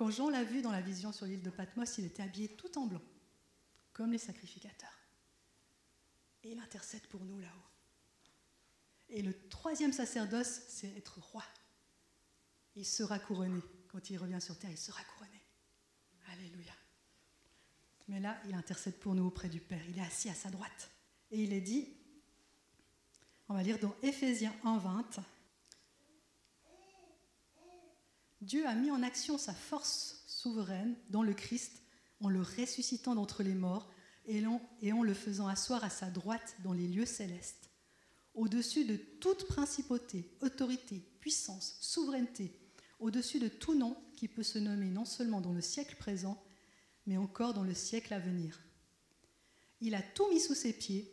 Quand 0.00 0.10
Jean 0.10 0.30
l'a 0.30 0.44
vu 0.44 0.62
dans 0.62 0.72
la 0.72 0.80
vision 0.80 1.12
sur 1.12 1.26
l'île 1.26 1.42
de 1.42 1.50
Patmos, 1.50 1.98
il 1.98 2.06
était 2.06 2.22
habillé 2.22 2.48
tout 2.48 2.78
en 2.78 2.86
blanc, 2.86 3.02
comme 3.92 4.12
les 4.12 4.16
sacrificateurs. 4.16 4.98
Et 6.42 6.52
il 6.52 6.58
intercède 6.58 7.06
pour 7.08 7.22
nous 7.22 7.38
là-haut. 7.38 7.68
Et 9.10 9.20
le 9.20 9.34
troisième 9.50 9.92
sacerdoce, 9.92 10.62
c'est 10.68 10.96
être 10.96 11.18
roi. 11.18 11.44
Il 12.76 12.86
sera 12.86 13.18
couronné. 13.18 13.60
Quand 13.88 14.08
il 14.08 14.16
revient 14.16 14.40
sur 14.40 14.58
terre, 14.58 14.70
il 14.70 14.78
sera 14.78 15.04
couronné. 15.04 15.42
Alléluia. 16.28 16.72
Mais 18.08 18.20
là, 18.20 18.40
il 18.48 18.54
intercède 18.54 18.98
pour 19.00 19.14
nous 19.14 19.26
auprès 19.26 19.50
du 19.50 19.60
Père. 19.60 19.84
Il 19.90 19.98
est 19.98 20.06
assis 20.06 20.30
à 20.30 20.34
sa 20.34 20.48
droite. 20.48 20.90
Et 21.30 21.42
il 21.42 21.52
est 21.52 21.60
dit, 21.60 21.94
on 23.50 23.54
va 23.54 23.62
lire 23.62 23.78
dans 23.78 23.94
Éphésiens 24.02 24.56
1, 24.64 24.78
20, 24.78 25.20
Dieu 28.40 28.66
a 28.66 28.74
mis 28.74 28.90
en 28.90 29.02
action 29.02 29.36
sa 29.36 29.52
force 29.52 30.22
souveraine 30.26 30.96
dans 31.10 31.22
le 31.22 31.34
Christ 31.34 31.82
en 32.20 32.28
le 32.28 32.40
ressuscitant 32.40 33.14
d'entre 33.14 33.42
les 33.42 33.54
morts 33.54 33.90
et 34.26 34.92
en 34.92 35.02
le 35.02 35.14
faisant 35.14 35.48
asseoir 35.48 35.84
à 35.84 35.90
sa 35.90 36.10
droite 36.10 36.56
dans 36.62 36.72
les 36.72 36.86
lieux 36.86 37.06
célestes, 37.06 37.70
au-dessus 38.34 38.84
de 38.84 38.96
toute 38.96 39.46
principauté, 39.46 40.30
autorité, 40.40 41.02
puissance, 41.20 41.76
souveraineté, 41.80 42.52
au-dessus 42.98 43.40
de 43.40 43.48
tout 43.48 43.74
nom 43.74 43.96
qui 44.16 44.28
peut 44.28 44.42
se 44.42 44.58
nommer 44.58 44.90
non 44.90 45.04
seulement 45.04 45.40
dans 45.40 45.52
le 45.52 45.62
siècle 45.62 45.96
présent, 45.96 46.42
mais 47.06 47.16
encore 47.16 47.54
dans 47.54 47.64
le 47.64 47.74
siècle 47.74 48.14
à 48.14 48.18
venir. 48.18 48.60
Il 49.80 49.94
a 49.94 50.02
tout 50.02 50.28
mis 50.28 50.40
sous 50.40 50.54
ses 50.54 50.74
pieds 50.74 51.10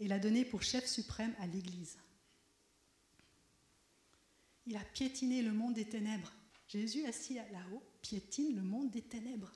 et 0.00 0.08
l'a 0.08 0.18
donné 0.18 0.44
pour 0.44 0.62
chef 0.62 0.86
suprême 0.86 1.34
à 1.38 1.46
l'Église. 1.46 1.98
Il 4.66 4.76
a 4.76 4.84
piétiné 4.84 5.42
le 5.42 5.52
monde 5.52 5.74
des 5.74 5.84
ténèbres 5.84 6.32
Jésus 6.68 7.06
assis 7.06 7.34
là-haut 7.34 7.82
piétine 8.02 8.54
le 8.54 8.62
monde 8.62 8.90
des 8.90 9.02
ténèbres. 9.02 9.52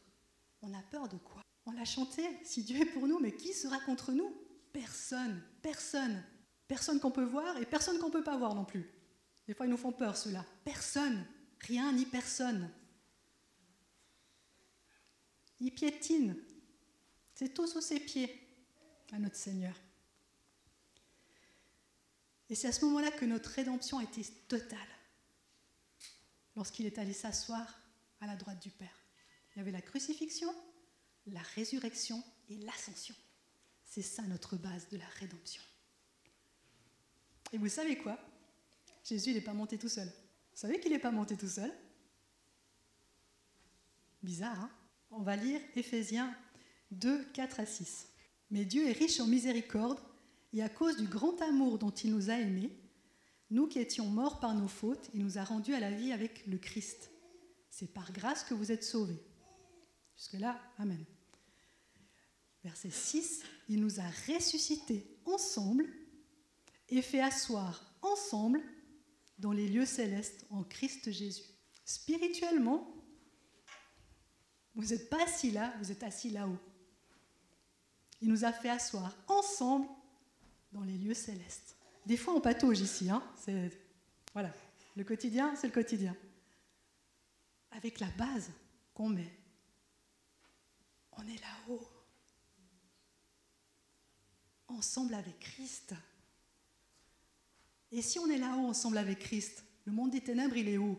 On 0.62 0.72
a 0.72 0.82
peur 0.82 1.08
de 1.08 1.18
quoi? 1.18 1.42
On 1.66 1.72
l'a 1.72 1.84
chanté, 1.84 2.22
si 2.42 2.64
Dieu 2.64 2.80
est 2.80 2.86
pour 2.86 3.06
nous, 3.06 3.18
mais 3.18 3.36
qui 3.36 3.52
sera 3.52 3.78
contre 3.80 4.12
nous? 4.12 4.34
Personne, 4.72 5.42
personne. 5.60 6.24
Personne 6.66 6.98
qu'on 6.98 7.10
peut 7.10 7.24
voir 7.24 7.58
et 7.58 7.66
personne 7.66 7.98
qu'on 7.98 8.06
ne 8.06 8.12
peut 8.12 8.24
pas 8.24 8.38
voir 8.38 8.54
non 8.54 8.64
plus. 8.64 8.90
Des 9.46 9.54
fois, 9.54 9.66
ils 9.66 9.70
nous 9.70 9.76
font 9.76 9.92
peur, 9.92 10.16
ceux-là. 10.16 10.44
Personne, 10.64 11.26
rien 11.60 11.92
ni 11.92 12.06
personne. 12.06 12.70
Il 15.60 15.72
piétine. 15.72 16.36
C'est 17.34 17.52
tout 17.52 17.66
sous 17.66 17.80
ses 17.80 18.00
pieds 18.00 18.40
à 19.12 19.18
notre 19.18 19.36
Seigneur. 19.36 19.74
Et 22.48 22.54
c'est 22.54 22.68
à 22.68 22.72
ce 22.72 22.84
moment-là 22.86 23.10
que 23.10 23.24
notre 23.24 23.50
rédemption 23.50 23.98
a 23.98 24.04
été 24.04 24.24
totale 24.48 24.78
lorsqu'il 26.56 26.86
est 26.86 26.98
allé 26.98 27.12
s'asseoir 27.12 27.80
à 28.20 28.26
la 28.26 28.36
droite 28.36 28.62
du 28.62 28.70
Père. 28.70 28.96
Il 29.54 29.58
y 29.58 29.60
avait 29.60 29.70
la 29.70 29.82
crucifixion, 29.82 30.54
la 31.26 31.42
résurrection 31.54 32.22
et 32.48 32.56
l'ascension. 32.58 33.14
C'est 33.84 34.02
ça 34.02 34.22
notre 34.22 34.56
base 34.56 34.88
de 34.88 34.96
la 34.96 35.08
rédemption. 35.20 35.62
Et 37.52 37.58
vous 37.58 37.68
savez 37.68 37.98
quoi? 37.98 38.18
Jésus 39.04 39.34
n'est 39.34 39.40
pas 39.40 39.52
monté 39.52 39.78
tout 39.78 39.88
seul. 39.88 40.06
Vous 40.08 40.58
savez 40.58 40.80
qu'il 40.80 40.92
n'est 40.92 40.98
pas 40.98 41.10
monté 41.10 41.36
tout 41.36 41.48
seul? 41.48 41.72
Bizarre, 44.22 44.60
hein? 44.60 44.70
On 45.10 45.20
va 45.20 45.36
lire 45.36 45.60
Éphésiens 45.76 46.34
2, 46.92 47.24
4 47.32 47.60
à 47.60 47.66
6. 47.66 48.08
Mais 48.50 48.64
Dieu 48.64 48.88
est 48.88 48.92
riche 48.92 49.20
en 49.20 49.26
miséricorde, 49.26 49.98
et 50.54 50.62
à 50.62 50.68
cause 50.68 50.96
du 50.96 51.06
grand 51.06 51.40
amour 51.42 51.78
dont 51.78 51.90
il 51.90 52.14
nous 52.14 52.30
a 52.30 52.34
aimés, 52.34 52.70
nous 53.52 53.66
qui 53.66 53.78
étions 53.78 54.06
morts 54.06 54.40
par 54.40 54.54
nos 54.54 54.68
fautes, 54.68 55.10
il 55.12 55.22
nous 55.22 55.38
a 55.38 55.44
rendus 55.44 55.74
à 55.74 55.80
la 55.80 55.90
vie 55.90 56.12
avec 56.12 56.46
le 56.46 56.58
Christ. 56.58 57.10
C'est 57.70 57.92
par 57.92 58.12
grâce 58.12 58.44
que 58.44 58.54
vous 58.54 58.72
êtes 58.72 58.82
sauvés. 58.82 59.22
Jusque-là, 60.16 60.60
Amen. 60.78 61.04
Verset 62.64 62.90
6, 62.90 63.42
il 63.68 63.80
nous 63.80 64.00
a 64.00 64.08
ressuscités 64.28 65.18
ensemble 65.26 65.86
et 66.88 67.02
fait 67.02 67.20
asseoir 67.20 67.94
ensemble 68.00 68.62
dans 69.38 69.52
les 69.52 69.68
lieux 69.68 69.86
célestes 69.86 70.46
en 70.50 70.62
Christ 70.62 71.10
Jésus. 71.10 71.42
Spirituellement, 71.84 72.94
vous 74.74 74.86
n'êtes 74.86 75.10
pas 75.10 75.24
assis 75.24 75.50
là, 75.50 75.74
vous 75.78 75.90
êtes 75.92 76.04
assis 76.04 76.30
là-haut. 76.30 76.58
Il 78.20 78.28
nous 78.28 78.44
a 78.44 78.52
fait 78.52 78.70
asseoir 78.70 79.14
ensemble 79.26 79.88
dans 80.70 80.84
les 80.84 80.96
lieux 80.96 81.14
célestes. 81.14 81.76
Des 82.06 82.16
fois, 82.16 82.34
on 82.34 82.40
patauge 82.40 82.80
ici. 82.80 83.10
Hein. 83.10 83.22
voilà, 84.32 84.52
le 84.96 85.04
quotidien, 85.04 85.54
c'est 85.56 85.68
le 85.68 85.72
quotidien. 85.72 86.16
Avec 87.70 88.00
la 88.00 88.08
base 88.10 88.50
qu'on 88.94 89.08
met, 89.08 89.32
on 91.12 91.22
est 91.26 91.40
là-haut, 91.40 91.88
ensemble 94.68 95.14
avec 95.14 95.38
Christ. 95.38 95.94
Et 97.92 98.02
si 98.02 98.18
on 98.18 98.28
est 98.28 98.38
là-haut 98.38 98.66
ensemble 98.66 98.98
avec 98.98 99.18
Christ, 99.20 99.64
le 99.84 99.92
monde 99.92 100.10
des 100.10 100.20
ténèbres, 100.20 100.56
il 100.56 100.68
est 100.68 100.78
où? 100.78 100.98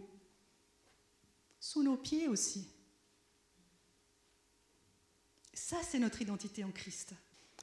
Sous 1.60 1.84
nos 1.84 1.98
pieds 1.98 2.28
aussi. 2.28 2.68
Ça, 5.54 5.78
c'est 5.84 6.00
notre 6.00 6.22
identité 6.22 6.64
en 6.64 6.72
Christ. 6.72 7.14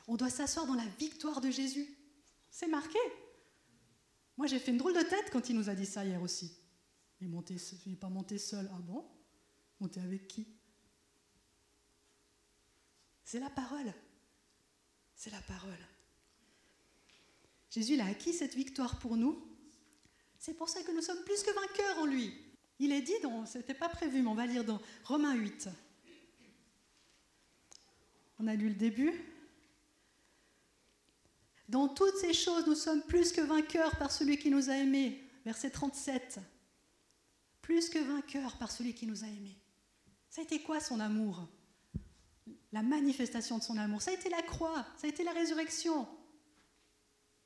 On 0.08 0.16
doit 0.16 0.30
s'asseoir 0.30 0.66
dans 0.66 0.74
la 0.74 0.86
victoire 0.98 1.40
de 1.40 1.50
Jésus. 1.50 1.88
C'est 2.50 2.66
marqué. 2.66 2.98
Moi, 4.40 4.46
j'ai 4.46 4.58
fait 4.58 4.70
une 4.70 4.78
drôle 4.78 4.94
de 4.94 5.02
tête 5.02 5.28
quand 5.30 5.50
il 5.50 5.54
nous 5.54 5.68
a 5.68 5.74
dit 5.74 5.84
ça 5.84 6.02
hier 6.02 6.22
aussi. 6.22 6.50
Il 7.20 7.28
n'est 7.28 7.96
pas 7.96 8.08
monté 8.08 8.38
seul. 8.38 8.70
Ah 8.72 8.78
bon? 8.80 9.04
Monté 9.80 10.00
avec 10.00 10.26
qui? 10.28 10.48
C'est 13.22 13.38
la 13.38 13.50
parole. 13.50 13.92
C'est 15.14 15.28
la 15.28 15.42
parole. 15.42 15.76
Jésus 17.70 17.92
il 17.92 18.00
a 18.00 18.06
acquis 18.06 18.32
cette 18.32 18.54
victoire 18.54 18.98
pour 18.98 19.18
nous. 19.18 19.46
C'est 20.38 20.54
pour 20.54 20.70
ça 20.70 20.82
que 20.84 20.92
nous 20.92 21.02
sommes 21.02 21.22
plus 21.24 21.42
que 21.42 21.52
vainqueurs 21.52 21.98
en 21.98 22.06
lui. 22.06 22.32
Il 22.78 22.92
est 22.92 23.02
dit, 23.02 23.20
dans, 23.22 23.44
c'était 23.44 23.74
pas 23.74 23.90
prévu, 23.90 24.22
mais 24.22 24.28
on 24.28 24.34
va 24.34 24.46
lire 24.46 24.64
dans 24.64 24.80
Romains 25.04 25.34
8. 25.34 25.68
On 28.38 28.46
a 28.46 28.54
lu 28.54 28.70
le 28.70 28.74
début. 28.74 29.12
Dans 31.70 31.86
toutes 31.86 32.16
ces 32.16 32.32
choses, 32.32 32.66
nous 32.66 32.74
sommes 32.74 33.02
plus 33.02 33.30
que 33.30 33.40
vainqueurs 33.40 33.94
par 33.94 34.10
celui 34.10 34.38
qui 34.38 34.50
nous 34.50 34.70
a 34.70 34.74
aimés. 34.74 35.22
Verset 35.44 35.70
37. 35.70 36.40
Plus 37.62 37.88
que 37.88 38.00
vainqueurs 38.00 38.56
par 38.56 38.72
celui 38.72 38.92
qui 38.92 39.06
nous 39.06 39.22
a 39.22 39.28
aimés. 39.28 39.56
Ça 40.28 40.40
a 40.40 40.44
été 40.44 40.62
quoi 40.62 40.80
son 40.80 40.98
amour? 40.98 41.46
La 42.72 42.82
manifestation 42.82 43.58
de 43.58 43.62
son 43.62 43.76
amour. 43.76 44.02
Ça 44.02 44.10
a 44.10 44.14
été 44.14 44.28
la 44.28 44.42
croix, 44.42 44.84
ça 44.96 45.06
a 45.06 45.10
été 45.10 45.22
la 45.22 45.30
résurrection. 45.30 46.08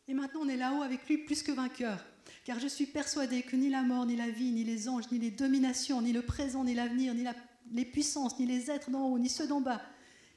Et 0.08 0.14
maintenant, 0.14 0.40
on 0.40 0.48
est 0.48 0.56
là-haut 0.56 0.82
avec 0.82 1.06
lui 1.06 1.18
plus 1.18 1.42
que 1.42 1.52
vainqueurs. 1.52 2.02
Car 2.44 2.58
je 2.58 2.68
suis 2.68 2.86
persuadé 2.86 3.42
que 3.42 3.56
ni 3.56 3.68
la 3.68 3.82
mort, 3.82 4.06
ni 4.06 4.16
la 4.16 4.30
vie, 4.30 4.52
ni 4.52 4.64
les 4.64 4.88
anges, 4.88 5.10
ni 5.12 5.18
les 5.18 5.32
dominations, 5.32 6.00
ni 6.00 6.14
le 6.14 6.22
présent, 6.22 6.64
ni 6.64 6.72
l'avenir, 6.72 7.12
ni 7.12 7.26
les 7.72 7.84
puissances, 7.84 8.38
ni 8.38 8.46
les 8.46 8.70
êtres 8.70 8.90
d'en 8.90 9.06
haut, 9.06 9.18
ni 9.18 9.28
ceux 9.28 9.46
d'en 9.46 9.60
bas, 9.60 9.82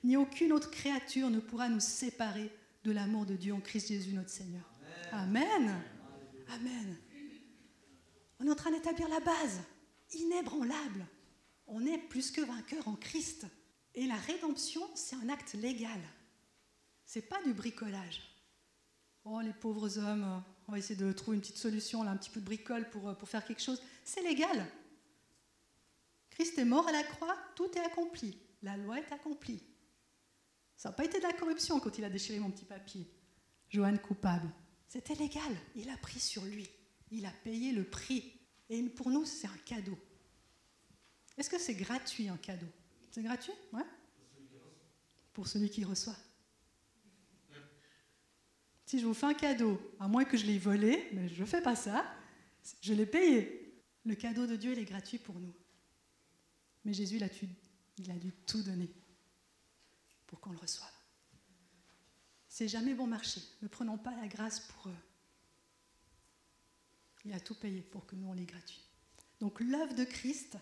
ni 0.03 0.17
aucune 0.17 0.51
autre 0.51 0.71
créature 0.71 1.29
ne 1.29 1.39
pourra 1.39 1.69
nous 1.69 1.79
séparer 1.79 2.51
de 2.87 2.93
l'amour 2.93 3.25
de 3.25 3.35
Dieu 3.35 3.53
en 3.53 3.59
Christ 3.59 3.89
Jésus 3.89 4.13
notre 4.13 4.29
Seigneur. 4.29 4.63
Amen. 5.11 5.75
Amen. 6.47 6.97
On 8.39 8.47
est 8.47 8.49
en 8.49 8.55
train 8.55 8.71
d'établir 8.71 9.09
la 9.09 9.19
base, 9.19 9.59
inébranlable. 10.13 11.05
On 11.67 11.85
est 11.85 11.97
plus 11.97 12.31
que 12.31 12.39
vainqueur 12.39 12.87
en 12.87 12.95
Christ. 12.95 13.45
Et 13.93 14.07
la 14.07 14.15
rédemption, 14.15 14.81
c'est 14.95 15.17
un 15.17 15.27
acte 15.27 15.53
légal. 15.55 15.99
C'est 17.03 17.27
pas 17.27 17.43
du 17.43 17.53
bricolage. 17.53 18.21
Oh, 19.25 19.41
les 19.41 19.51
pauvres 19.51 19.97
hommes, 19.97 20.41
on 20.69 20.71
va 20.71 20.77
essayer 20.77 20.95
de 20.95 21.11
trouver 21.11 21.35
une 21.35 21.41
petite 21.41 21.57
solution, 21.57 22.03
un 22.03 22.15
petit 22.15 22.29
peu 22.29 22.39
de 22.39 22.45
bricole 22.45 22.89
pour, 22.89 23.17
pour 23.17 23.27
faire 23.27 23.45
quelque 23.45 23.61
chose. 23.61 23.81
C'est 24.05 24.23
légal. 24.23 24.65
Christ 26.29 26.57
est 26.57 26.65
mort 26.65 26.87
à 26.87 26.93
la 26.93 27.03
croix, 27.03 27.35
tout 27.53 27.69
est 27.75 27.83
accompli. 27.83 28.37
La 28.63 28.77
loi 28.77 28.97
est 28.99 29.11
accomplie. 29.11 29.61
Ça 30.77 30.89
n'a 30.89 30.95
pas 30.95 31.05
été 31.05 31.17
de 31.17 31.23
la 31.23 31.33
corruption 31.33 31.79
quand 31.79 31.97
il 31.97 32.03
a 32.03 32.09
déchiré 32.09 32.39
mon 32.39 32.51
petit 32.51 32.65
papier. 32.65 33.11
Joanne 33.69 33.99
coupable. 33.99 34.49
C'était 34.87 35.15
légal. 35.15 35.51
Il 35.75 35.89
a 35.89 35.97
pris 35.97 36.19
sur 36.19 36.45
lui. 36.45 36.69
Il 37.11 37.25
a 37.25 37.31
payé 37.43 37.71
le 37.71 37.83
prix. 37.83 38.39
Et 38.69 38.81
pour 38.83 39.09
nous, 39.09 39.25
c'est 39.25 39.47
un 39.47 39.57
cadeau. 39.65 39.97
Est-ce 41.35 41.49
que 41.49 41.57
c'est 41.57 41.73
gratuit 41.73 42.29
un 42.29 42.37
cadeau? 42.37 42.67
C'est 43.09 43.23
gratuit? 43.23 43.53
Ouais 43.73 43.85
Pour 45.33 45.47
celui 45.47 45.69
qui 45.69 45.83
reçoit. 45.83 46.15
Si 48.85 48.99
je 48.99 49.05
vous 49.05 49.15
fais 49.15 49.25
un 49.25 49.33
cadeau, 49.33 49.81
à 49.99 50.07
moins 50.07 50.25
que 50.25 50.37
je 50.37 50.45
l'ai 50.45 50.59
volé, 50.59 51.09
mais 51.11 51.27
je 51.27 51.41
ne 51.41 51.45
fais 51.47 51.61
pas 51.61 51.75
ça, 51.75 52.05
je 52.81 52.93
l'ai 52.93 53.05
payé. 53.05 53.81
Le 54.05 54.15
cadeau 54.15 54.45
de 54.45 54.55
Dieu, 54.55 54.73
il 54.73 54.79
est 54.79 54.85
gratuit 54.85 55.17
pour 55.17 55.35
nous. 55.39 55.53
Mais 56.85 56.93
Jésus, 56.93 57.15
il 57.17 57.23
a, 57.23 57.29
il 57.97 58.11
a 58.11 58.15
dû 58.15 58.31
tout 58.45 58.61
donner 58.61 58.89
pour 60.27 60.39
qu'on 60.39 60.51
le 60.51 60.57
reçoive. 60.57 60.91
C'est 62.47 62.67
jamais 62.67 62.93
bon 62.93 63.07
marché. 63.07 63.41
Ne 63.61 63.67
prenons 63.67 63.97
pas 63.97 64.15
la 64.15 64.27
grâce 64.27 64.59
pour 64.59 64.89
eux. 64.89 64.97
Il 67.25 67.33
a 67.33 67.39
tout 67.39 67.55
payé 67.55 67.81
pour 67.81 68.05
que 68.05 68.15
nous, 68.15 68.27
on 68.27 68.33
l'ait 68.33 68.45
gratuit. 68.45 68.83
Donc 69.39 69.59
l'œuvre 69.59 69.93
de 69.95 70.03
Christ 70.03 70.57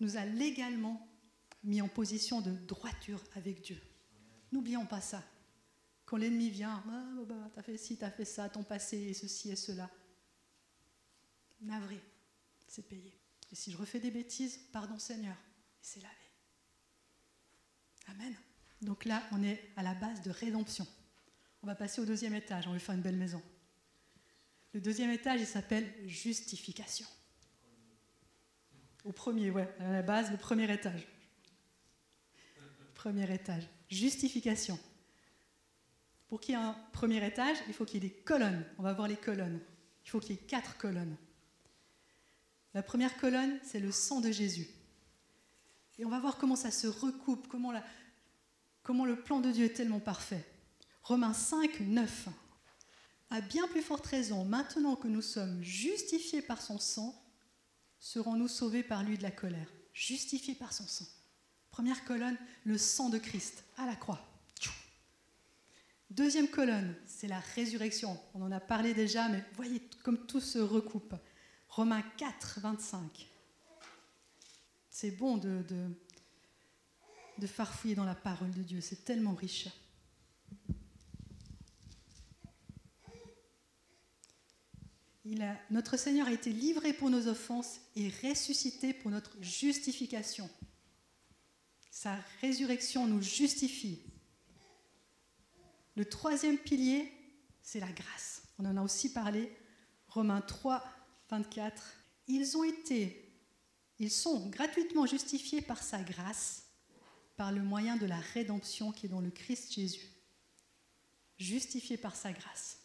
nous 0.00 0.16
a 0.16 0.24
légalement 0.24 1.08
mis 1.64 1.80
en 1.80 1.88
position 1.88 2.40
de 2.40 2.52
droiture 2.52 3.22
avec 3.34 3.62
Dieu. 3.62 3.80
N'oublions 4.52 4.86
pas 4.86 5.00
ça. 5.00 5.22
Quand 6.04 6.16
l'ennemi 6.16 6.50
vient, 6.50 6.82
ah, 6.86 7.14
bah, 7.16 7.24
bah, 7.26 7.50
t'as 7.54 7.62
fait 7.62 7.76
ci, 7.76 7.98
t'as 7.98 8.10
fait 8.10 8.24
ça, 8.24 8.48
ton 8.48 8.62
passé 8.62 8.96
et 8.96 9.14
ceci 9.14 9.50
et 9.50 9.56
cela. 9.56 9.90
Navré, 11.60 12.00
c'est 12.66 12.88
payé. 12.88 13.18
Et 13.50 13.54
si 13.54 13.72
je 13.72 13.76
refais 13.76 14.00
des 14.00 14.10
bêtises, 14.10 14.58
pardon 14.72 14.98
Seigneur, 14.98 15.36
et 15.36 15.84
c'est 15.84 16.00
lavé. 16.00 16.14
Amen. 18.08 18.34
Donc 18.82 19.04
là, 19.04 19.22
on 19.32 19.42
est 19.42 19.70
à 19.76 19.82
la 19.82 19.94
base 19.94 20.22
de 20.22 20.30
rédemption. 20.30 20.86
On 21.62 21.66
va 21.66 21.74
passer 21.74 22.00
au 22.00 22.04
deuxième 22.04 22.34
étage, 22.34 22.66
on 22.66 22.72
va 22.72 22.78
faire 22.78 22.94
une 22.94 23.02
belle 23.02 23.16
maison. 23.16 23.42
Le 24.72 24.80
deuxième 24.80 25.10
étage, 25.10 25.40
il 25.40 25.46
s'appelle 25.46 25.92
justification. 26.06 27.06
Au 29.04 29.12
premier, 29.12 29.50
ouais, 29.50 29.68
à 29.80 29.92
la 29.92 30.02
base, 30.02 30.30
le 30.30 30.36
premier 30.36 30.72
étage. 30.72 31.06
Premier 32.94 33.32
étage, 33.32 33.64
justification. 33.88 34.78
Pour 36.28 36.40
qu'il 36.40 36.54
y 36.54 36.58
ait 36.58 36.60
un 36.60 36.76
premier 36.92 37.24
étage, 37.26 37.56
il 37.68 37.74
faut 37.74 37.84
qu'il 37.84 38.02
y 38.02 38.06
ait 38.06 38.10
des 38.10 38.14
colonnes. 38.14 38.64
On 38.76 38.82
va 38.82 38.92
voir 38.92 39.08
les 39.08 39.16
colonnes. 39.16 39.60
Il 40.04 40.10
faut 40.10 40.20
qu'il 40.20 40.32
y 40.32 40.34
ait 40.34 40.42
quatre 40.42 40.76
colonnes. 40.76 41.16
La 42.74 42.82
première 42.82 43.16
colonne, 43.16 43.58
c'est 43.62 43.80
le 43.80 43.90
sang 43.90 44.20
de 44.20 44.30
Jésus. 44.30 44.68
Et 45.98 46.04
on 46.04 46.10
va 46.10 46.20
voir 46.20 46.36
comment 46.36 46.56
ça 46.56 46.70
se 46.70 46.86
recoupe, 46.86 47.48
comment, 47.48 47.72
la, 47.72 47.82
comment 48.88 49.04
le 49.04 49.20
plan 49.20 49.40
de 49.40 49.50
Dieu 49.50 49.66
est 49.66 49.74
tellement 49.74 50.00
parfait. 50.00 50.42
Romains 51.02 51.34
5, 51.34 51.80
9. 51.80 52.28
À 53.28 53.42
bien 53.42 53.68
plus 53.68 53.82
forte 53.82 54.06
raison, 54.06 54.46
maintenant 54.46 54.96
que 54.96 55.08
nous 55.08 55.20
sommes 55.20 55.62
justifiés 55.62 56.40
par 56.40 56.62
son 56.62 56.78
sang, 56.78 57.14
serons-nous 57.98 58.48
sauvés 58.48 58.82
par 58.82 59.02
lui 59.02 59.18
de 59.18 59.22
la 59.22 59.30
colère. 59.30 59.70
Justifiés 59.92 60.54
par 60.54 60.72
son 60.72 60.86
sang. 60.86 61.04
Première 61.70 62.02
colonne, 62.06 62.38
le 62.64 62.78
sang 62.78 63.10
de 63.10 63.18
Christ 63.18 63.62
à 63.76 63.84
la 63.84 63.94
croix. 63.94 64.26
Deuxième 66.08 66.48
colonne, 66.48 66.96
c'est 67.04 67.28
la 67.28 67.40
résurrection. 67.40 68.18
On 68.32 68.40
en 68.40 68.50
a 68.50 68.58
parlé 68.58 68.94
déjà, 68.94 69.28
mais 69.28 69.44
voyez 69.54 69.82
comme 70.02 70.24
tout 70.24 70.40
se 70.40 70.60
recoupe. 70.60 71.14
Romains 71.68 72.04
4, 72.16 72.60
25. 72.60 73.28
C'est 74.88 75.10
bon 75.10 75.36
de, 75.36 75.62
de, 75.68 75.90
farfouiller 77.46 77.94
dans 77.94 78.04
la 78.04 78.14
parole 78.14 78.52
de 78.52 78.62
Dieu, 78.62 78.80
c'est 78.80 79.04
tellement 79.04 79.34
riche. 79.34 79.68
Notre 85.70 85.98
Seigneur 85.98 86.26
a 86.26 86.32
été 86.32 86.50
livré 86.50 86.94
pour 86.94 87.10
nos 87.10 87.28
offenses 87.28 87.80
et 87.96 88.10
ressuscité 88.22 88.94
pour 88.94 89.10
notre 89.10 89.36
justification. 89.42 90.48
Sa 91.90 92.16
résurrection 92.40 93.06
nous 93.06 93.20
justifie. 93.20 94.00
Le 95.96 96.06
troisième 96.06 96.56
pilier, 96.56 97.12
c'est 97.60 97.80
la 97.80 97.92
grâce. 97.92 98.42
On 98.58 98.64
en 98.64 98.76
a 98.78 98.82
aussi 98.82 99.12
parlé. 99.12 99.54
Romains 100.08 100.40
3, 100.40 100.82
24. 101.28 101.94
Ils 102.28 102.56
ont 102.56 102.64
été 102.64 103.28
ils 103.98 104.10
sont 104.10 104.48
gratuitement 104.48 105.06
justifiés 105.06 105.60
par 105.60 105.82
sa 105.82 106.00
grâce, 106.02 106.67
par 107.38 107.52
le 107.52 107.62
moyen 107.62 107.96
de 107.96 108.04
la 108.04 108.18
rédemption 108.18 108.90
qui 108.90 109.06
est 109.06 109.08
dans 109.08 109.20
le 109.20 109.30
Christ 109.30 109.72
Jésus. 109.72 110.08
Justifiés 111.38 111.96
par 111.96 112.16
sa 112.16 112.32
grâce. 112.32 112.80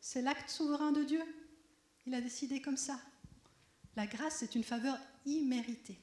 C'est 0.00 0.22
l'acte 0.22 0.48
souverain 0.48 0.92
de 0.92 1.02
Dieu. 1.02 1.22
Il 2.06 2.14
a 2.14 2.20
décidé 2.20 2.62
comme 2.62 2.76
ça. 2.76 3.00
La 3.96 4.06
grâce, 4.06 4.36
c'est 4.36 4.54
une 4.54 4.62
faveur 4.62 4.96
imméritée. 5.26 5.98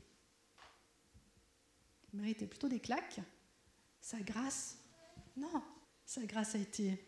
Méritait 2.11 2.45
plutôt 2.45 2.67
des 2.67 2.81
claques. 2.81 3.21
Sa 4.01 4.19
grâce, 4.19 4.77
non. 5.37 5.63
Sa 6.05 6.25
grâce 6.25 6.55
a 6.55 6.59
été 6.59 7.01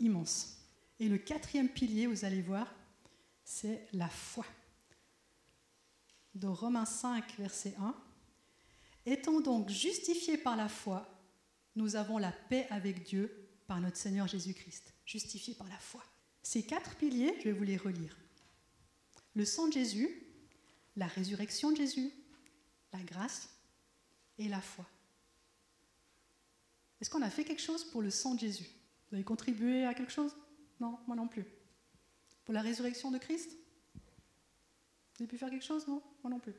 immense. 0.00 0.58
Et 0.98 1.08
le 1.08 1.18
quatrième 1.18 1.68
pilier, 1.68 2.08
vous 2.08 2.24
allez 2.24 2.42
voir, 2.42 2.74
c'est 3.44 3.86
la 3.92 4.08
foi 4.08 4.46
de 6.34 6.48
Romains 6.48 6.86
5, 6.86 7.36
verset 7.38 7.76
1. 7.78 7.94
Étant 9.04 9.40
donc 9.40 9.68
justifiés 9.68 10.38
par 10.38 10.56
la 10.56 10.68
foi, 10.68 11.08
nous 11.74 11.96
avons 11.96 12.18
la 12.18 12.32
paix 12.32 12.66
avec 12.70 13.02
Dieu 13.02 13.48
par 13.66 13.80
notre 13.80 13.96
Seigneur 13.96 14.28
Jésus-Christ. 14.28 14.94
Justifiés 15.04 15.54
par 15.54 15.68
la 15.68 15.78
foi. 15.78 16.02
Ces 16.42 16.64
quatre 16.64 16.96
piliers, 16.96 17.34
je 17.38 17.44
vais 17.44 17.52
vous 17.52 17.64
les 17.64 17.76
relire. 17.76 18.16
Le 19.34 19.44
sang 19.44 19.68
de 19.68 19.72
Jésus, 19.72 20.08
la 20.96 21.06
résurrection 21.06 21.70
de 21.70 21.76
Jésus, 21.76 22.12
la 22.92 23.00
grâce 23.00 23.48
et 24.38 24.48
la 24.48 24.60
foi. 24.60 24.86
Est-ce 27.00 27.10
qu'on 27.10 27.22
a 27.22 27.30
fait 27.30 27.44
quelque 27.44 27.62
chose 27.62 27.84
pour 27.84 28.02
le 28.02 28.10
sang 28.10 28.34
de 28.34 28.40
Jésus? 28.40 28.68
Vous 29.08 29.16
avez 29.16 29.24
contribué 29.24 29.84
à 29.84 29.94
quelque 29.94 30.12
chose? 30.12 30.36
Non, 30.80 30.98
moi 31.06 31.16
non 31.16 31.28
plus. 31.28 31.44
Pour 32.44 32.54
la 32.54 32.62
résurrection 32.62 33.10
de 33.10 33.18
Christ? 33.18 33.50
Vous 33.94 35.22
avez 35.22 35.26
pu 35.26 35.38
faire 35.38 35.50
quelque 35.50 35.64
chose? 35.64 35.86
Non 35.86 36.02
Moi 36.22 36.30
non 36.30 36.40
plus. 36.40 36.54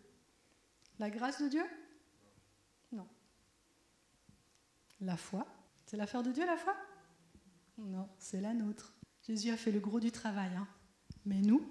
La 0.99 1.10
grâce 1.10 1.41
de 1.41 1.47
Dieu 1.47 1.63
Non. 2.91 3.08
La 5.03 5.17
foi 5.17 5.45
C'est 5.85 5.97
l'affaire 5.97 6.23
de 6.23 6.31
Dieu, 6.31 6.45
la 6.45 6.55
foi? 6.55 6.75
Non, 7.77 8.07
c'est 8.19 8.39
la 8.39 8.53
nôtre. 8.53 8.93
Jésus 9.27 9.49
a 9.51 9.57
fait 9.57 9.71
le 9.71 9.81
gros 9.81 9.99
du 9.99 10.11
travail. 10.11 10.51
Hein. 10.55 10.67
Mais 11.25 11.41
nous, 11.41 11.61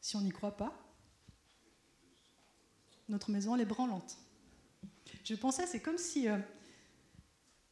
si 0.00 0.16
on 0.16 0.20
n'y 0.20 0.30
croit 0.30 0.56
pas, 0.56 0.78
notre 3.08 3.30
maison, 3.30 3.54
elle 3.54 3.62
est 3.62 3.66
branlante. 3.66 4.18
Je 5.24 5.34
pensais, 5.34 5.66
c'est 5.66 5.80
comme 5.80 5.96
si. 5.96 6.28
Euh, 6.28 6.38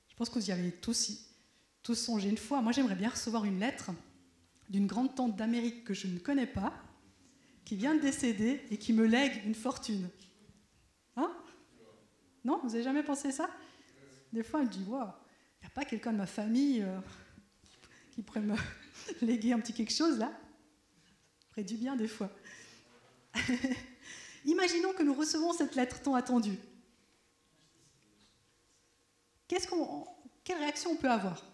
je 0.08 0.16
pense 0.16 0.30
que 0.30 0.38
vous 0.38 0.48
y 0.48 0.52
avez 0.52 0.72
tous 0.72 1.26
tous 1.82 1.94
songé 1.94 2.28
une 2.30 2.38
fois. 2.38 2.62
Moi, 2.62 2.72
j'aimerais 2.72 2.94
bien 2.94 3.10
recevoir 3.10 3.44
une 3.44 3.58
lettre 3.58 3.90
d'une 4.70 4.86
grande 4.86 5.14
tante 5.14 5.36
d'Amérique 5.36 5.84
que 5.84 5.94
je 5.94 6.06
ne 6.06 6.18
connais 6.18 6.46
pas, 6.46 6.72
qui 7.64 7.76
vient 7.76 7.94
de 7.94 8.00
décéder 8.00 8.62
et 8.70 8.78
qui 8.78 8.92
me 8.92 9.04
lègue 9.04 9.42
une 9.44 9.54
fortune. 9.54 10.08
Hein? 11.16 11.30
Non 12.44 12.60
Vous 12.62 12.70
n'avez 12.70 12.82
jamais 12.82 13.02
pensé 13.02 13.32
ça? 13.32 13.50
Des 14.32 14.42
fois, 14.42 14.62
elle 14.62 14.68
dit 14.68 14.84
il 14.84 14.88
n'y 14.88 14.96
a 14.96 15.70
pas 15.74 15.84
quelqu'un 15.84 16.12
de 16.12 16.18
ma 16.18 16.26
famille 16.26 16.82
euh, 16.82 17.00
qui 18.12 18.22
pourrait 18.22 18.40
me 18.40 18.56
léguer 19.22 19.52
un 19.52 19.60
petit 19.60 19.72
quelque 19.72 19.92
chose 19.92 20.18
là? 20.18 20.32
Ferait 21.50 21.64
du 21.64 21.76
bien 21.76 21.96
des 21.96 22.08
fois. 22.08 22.30
Imaginons 24.44 24.92
que 24.92 25.02
nous 25.02 25.14
recevons 25.14 25.52
cette 25.52 25.74
lettre 25.74 26.00
tant 26.02 26.14
attendue. 26.14 26.58
Quelle 29.48 30.58
réaction 30.58 30.92
on 30.92 30.96
peut 30.96 31.10
avoir? 31.10 31.44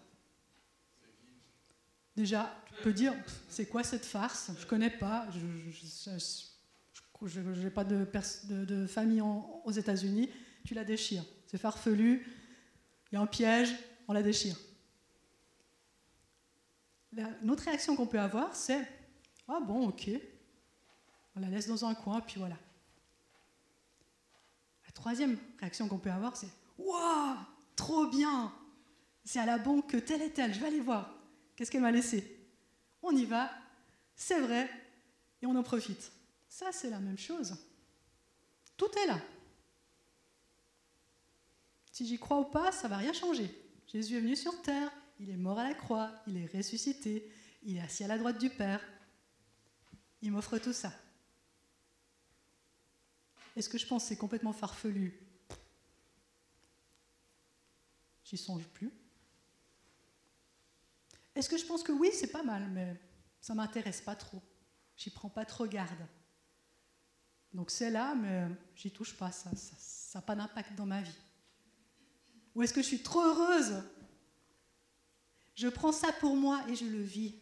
Déjà, 2.15 2.51
tu 2.65 2.83
peux 2.83 2.93
dire, 2.93 3.13
c'est 3.49 3.67
quoi 3.67 3.83
cette 3.83 4.05
farce? 4.05 4.51
Je 4.57 4.63
ne 4.63 4.69
connais 4.69 4.89
pas, 4.89 5.27
je 7.25 7.39
n'ai 7.39 7.69
pas 7.69 7.83
de, 7.83 8.87
famille 8.87 9.21
aux 9.21 9.71
États-Unis, 9.71 10.29
tu 10.63 10.73
la 10.73 10.83
déchires. 10.83 11.23
C'est 11.47 11.57
farfelu, 11.57 12.25
il 13.11 13.15
y 13.15 13.17
a 13.17 13.21
un 13.21 13.27
piège, 13.27 13.73
on 14.07 14.13
la 14.13 14.23
déchire. 14.23 14.57
Notre 17.41 17.63
réaction 17.63 17.95
qu'on 17.95 18.07
peut 18.07 18.19
avoir, 18.19 18.55
c'est 18.55 18.87
Ah 19.47 19.59
bon, 19.59 19.87
ok, 19.87 20.09
on 21.35 21.39
la 21.39 21.47
laisse 21.47 21.67
dans 21.67 21.85
un 21.85 21.95
coin, 21.95 22.21
puis 22.21 22.35
voilà. 22.37 22.57
La 24.85 24.91
troisième 24.91 25.37
réaction 25.59 25.87
qu'on 25.87 25.99
peut 25.99 26.11
avoir, 26.11 26.35
c'est 26.35 26.49
Waouh, 26.77 27.37
trop 27.75 28.07
bien 28.07 28.53
C'est 29.23 29.39
à 29.39 29.45
la 29.45 29.57
banque 29.57 29.89
que 29.89 29.97
telle 29.97 30.21
et 30.21 30.31
telle, 30.31 30.53
je 30.53 30.59
vais 30.59 30.67
aller 30.67 30.79
voir. 30.79 31.13
Qu'est-ce 31.55 31.71
qu'elle 31.71 31.81
m'a 31.81 31.91
laissé? 31.91 32.47
On 33.01 33.15
y 33.15 33.25
va, 33.25 33.49
c'est 34.15 34.39
vrai, 34.39 34.69
et 35.41 35.45
on 35.45 35.55
en 35.55 35.63
profite. 35.63 36.11
Ça, 36.47 36.71
c'est 36.71 36.89
la 36.89 36.99
même 36.99 37.17
chose. 37.17 37.55
Tout 38.75 38.89
est 39.03 39.07
là. 39.07 39.19
Si 41.97 42.05
j'y 42.05 42.19
crois 42.19 42.41
ou 42.41 42.45
pas, 42.45 42.71
ça 42.71 42.87
va 42.87 42.97
rien 42.97 43.11
changer. 43.11 43.49
Jésus 43.87 44.17
est 44.17 44.19
venu 44.19 44.35
sur 44.35 44.61
terre, 44.61 44.91
il 45.19 45.31
est 45.31 45.35
mort 45.35 45.57
à 45.57 45.67
la 45.67 45.73
croix, 45.73 46.11
il 46.27 46.37
est 46.37 46.45
ressuscité, 46.55 47.27
il 47.63 47.75
est 47.75 47.79
assis 47.79 48.03
à 48.03 48.07
la 48.07 48.19
droite 48.19 48.37
du 48.37 48.51
Père. 48.51 48.87
Il 50.21 50.31
m'offre 50.31 50.59
tout 50.59 50.73
ça. 50.73 50.93
Est-ce 53.55 53.67
que 53.67 53.79
je 53.79 53.87
pense 53.87 54.03
que 54.03 54.09
c'est 54.09 54.15
complètement 54.15 54.53
farfelu? 54.53 55.19
J'y 58.25 58.37
songe 58.37 58.67
plus. 58.67 58.91
Est-ce 61.33 61.49
que 61.49 61.57
je 61.57 61.65
pense 61.65 61.81
que 61.81 61.91
oui, 61.91 62.11
c'est 62.13 62.31
pas 62.31 62.43
mal, 62.43 62.69
mais 62.69 62.95
ça 63.41 63.55
m'intéresse 63.55 64.01
pas 64.01 64.15
trop. 64.15 64.43
J'y 64.97 65.09
prends 65.09 65.31
pas 65.31 65.45
trop 65.45 65.65
garde. 65.65 66.07
Donc 67.55 67.71
c'est 67.71 67.89
là, 67.89 68.13
mais 68.13 68.47
j'y 68.75 68.91
touche 68.91 69.17
pas, 69.17 69.31
ça 69.31 69.49
n'a 70.13 70.21
pas 70.21 70.35
d'impact 70.35 70.75
dans 70.75 70.85
ma 70.85 71.01
vie. 71.01 71.21
Ou 72.57 72.63
est-ce 72.63 72.73
que 72.73 72.81
je 72.81 72.87
suis 72.87 73.03
trop 73.03 73.21
heureuse? 73.21 73.83
Je 75.53 75.67
prends 75.67 75.91
ça 75.91 76.11
pour 76.11 76.35
moi 76.35 76.65
et 76.67 76.75
je 76.75 76.85
le 76.85 77.03
vis. 77.03 77.35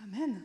Amen. 0.00 0.42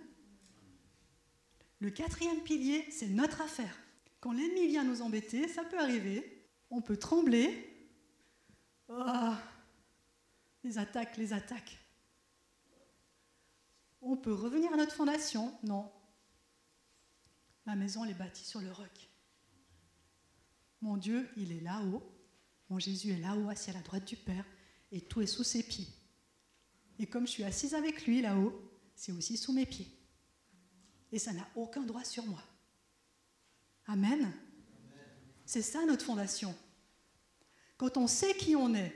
Le 1.80 1.90
quatrième 1.90 2.42
pilier, 2.42 2.86
c'est 2.92 3.08
notre 3.08 3.40
affaire. 3.40 3.80
Quand 4.20 4.34
l'ennemi 4.34 4.68
vient 4.68 4.84
nous 4.84 5.02
embêter, 5.02 5.48
ça 5.48 5.64
peut 5.64 5.80
arriver. 5.80 6.46
On 6.70 6.82
peut 6.82 6.98
trembler. 6.98 7.90
Oh, 8.90 9.34
les 10.66 10.78
attaques, 10.78 11.16
les 11.16 11.32
attaques. 11.32 11.78
On 14.02 14.18
peut 14.18 14.34
revenir 14.34 14.74
à 14.74 14.76
notre 14.76 14.94
fondation 14.94 15.58
Non. 15.64 15.90
Ma 17.66 17.76
maison, 17.76 18.04
elle 18.04 18.12
est 18.12 18.16
bâtie 18.16 18.44
sur 18.44 18.60
le 18.60 18.72
roc. 18.72 19.10
Mon 20.82 20.98
Dieu, 20.98 21.30
il 21.38 21.54
est 21.54 21.62
là-haut. 21.62 22.04
Mon 22.70 22.80
Jésus 22.80 23.12
est 23.12 23.20
là-haut, 23.20 23.50
assis 23.50 23.70
à 23.70 23.74
la 23.74 23.82
droite 23.82 24.06
du 24.06 24.16
Père, 24.16 24.46
et 24.92 25.02
tout 25.02 25.22
est 25.22 25.28
sous 25.28 25.44
ses 25.44 25.64
pieds. 25.64 25.88
Et 27.00 27.06
comme 27.06 27.28
je 27.28 27.32
suis 27.32 27.44
assise 27.44 27.74
avec 27.74 28.06
lui 28.06 28.22
là-haut, 28.22 28.54
c'est 28.96 29.12
aussi 29.12 29.38
sous 29.38 29.54
mes 29.54 29.66
pieds. 29.66 29.88
Et 31.12 31.20
ça 31.20 31.32
n'a 31.34 31.48
aucun 31.56 31.84
droit 31.84 32.04
sur 32.04 32.26
moi. 32.26 32.42
Amen. 33.86 34.34
C'est 35.46 35.62
ça 35.62 35.86
notre 35.86 36.06
fondation. 36.06 36.54
Quand 37.78 37.96
on 37.98 38.08
sait 38.08 38.36
qui 38.36 38.56
on 38.56 38.74
est, 38.74 38.94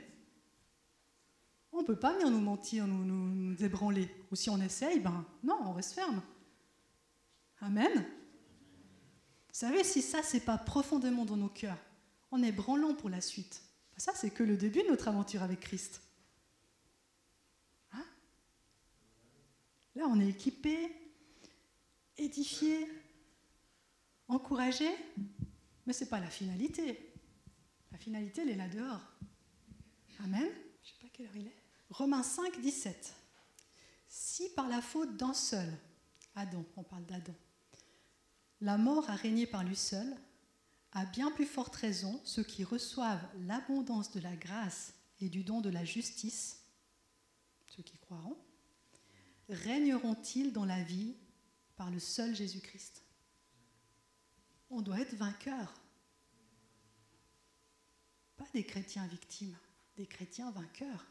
on 1.72 1.80
ne 1.80 1.86
peut 1.86 1.98
pas 1.98 2.12
venir 2.12 2.30
nous 2.30 2.40
mentir, 2.40 2.86
nous, 2.86 3.04
nous, 3.04 3.64
ébranler. 3.64 4.10
Ou 4.30 4.36
si 4.36 4.50
on 4.50 4.60
essaye, 4.60 5.00
ben 5.00 5.24
non, 5.42 5.58
on 5.64 5.72
reste 5.72 5.94
ferme. 5.94 6.20
Amen. 7.60 7.92
Vous 7.94 9.58
savez, 9.58 9.82
si 9.84 10.02
ça, 10.02 10.22
c'est 10.22 10.44
pas 10.44 10.58
profondément 10.58 11.24
dans 11.24 11.36
nos 11.36 11.48
cœurs, 11.48 11.78
on 12.32 12.42
est 12.42 12.50
branlant 12.50 12.94
pour 12.94 13.10
la 13.10 13.20
suite. 13.20 13.62
Ça, 13.96 14.12
c'est 14.16 14.30
que 14.30 14.42
le 14.42 14.56
début 14.56 14.82
de 14.82 14.88
notre 14.88 15.06
aventure 15.06 15.42
avec 15.42 15.60
Christ. 15.60 16.00
Hein? 17.92 18.04
Là, 19.94 20.04
on 20.08 20.18
est 20.18 20.30
équipé, 20.30 20.90
édifié, 22.16 22.90
encouragé, 24.28 24.88
mais 25.86 25.92
ce 25.92 26.02
n'est 26.02 26.10
pas 26.10 26.20
la 26.20 26.30
finalité. 26.30 27.12
La 27.92 27.98
finalité, 27.98 28.42
elle 28.42 28.50
est 28.50 28.56
là 28.56 28.68
dehors. 28.68 29.02
Amen. 30.24 30.48
Je 30.82 30.88
ne 30.88 30.92
sais 30.94 31.00
pas 31.00 31.08
quelle 31.12 31.26
heure 31.26 31.36
il 31.36 31.46
est. 31.46 31.56
Romains 31.90 32.22
5, 32.22 32.60
17. 32.60 33.14
Si 34.08 34.48
par 34.54 34.68
la 34.68 34.80
faute 34.80 35.16
d'un 35.16 35.34
seul, 35.34 35.68
Adam, 36.34 36.64
on 36.76 36.82
parle 36.82 37.04
d'Adam, 37.04 37.34
la 38.62 38.78
mort 38.78 39.08
a 39.10 39.16
régné 39.16 39.46
par 39.46 39.64
lui 39.64 39.76
seul, 39.76 40.16
à 40.92 41.06
bien 41.06 41.30
plus 41.30 41.46
forte 41.46 41.74
raison, 41.76 42.20
ceux 42.24 42.44
qui 42.44 42.64
reçoivent 42.64 43.26
l'abondance 43.46 44.10
de 44.12 44.20
la 44.20 44.36
grâce 44.36 44.94
et 45.20 45.28
du 45.28 45.42
don 45.42 45.60
de 45.60 45.70
la 45.70 45.84
justice, 45.84 46.62
ceux 47.68 47.82
qui 47.82 47.98
croiront, 47.98 48.36
régneront-ils 49.48 50.52
dans 50.52 50.66
la 50.66 50.82
vie 50.82 51.16
par 51.76 51.90
le 51.90 51.98
seul 51.98 52.34
Jésus-Christ? 52.34 53.02
On 54.70 54.82
doit 54.82 55.00
être 55.00 55.14
vainqueur. 55.14 55.72
Pas 58.36 58.48
des 58.52 58.64
chrétiens 58.64 59.06
victimes, 59.06 59.56
des 59.96 60.06
chrétiens 60.06 60.50
vainqueurs. 60.50 61.06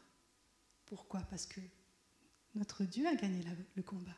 Pourquoi? 0.86 1.20
Parce 1.22 1.46
que 1.46 1.60
notre 2.54 2.84
Dieu 2.84 3.06
a 3.06 3.14
gagné 3.14 3.42
le 3.74 3.82
combat. 3.82 4.16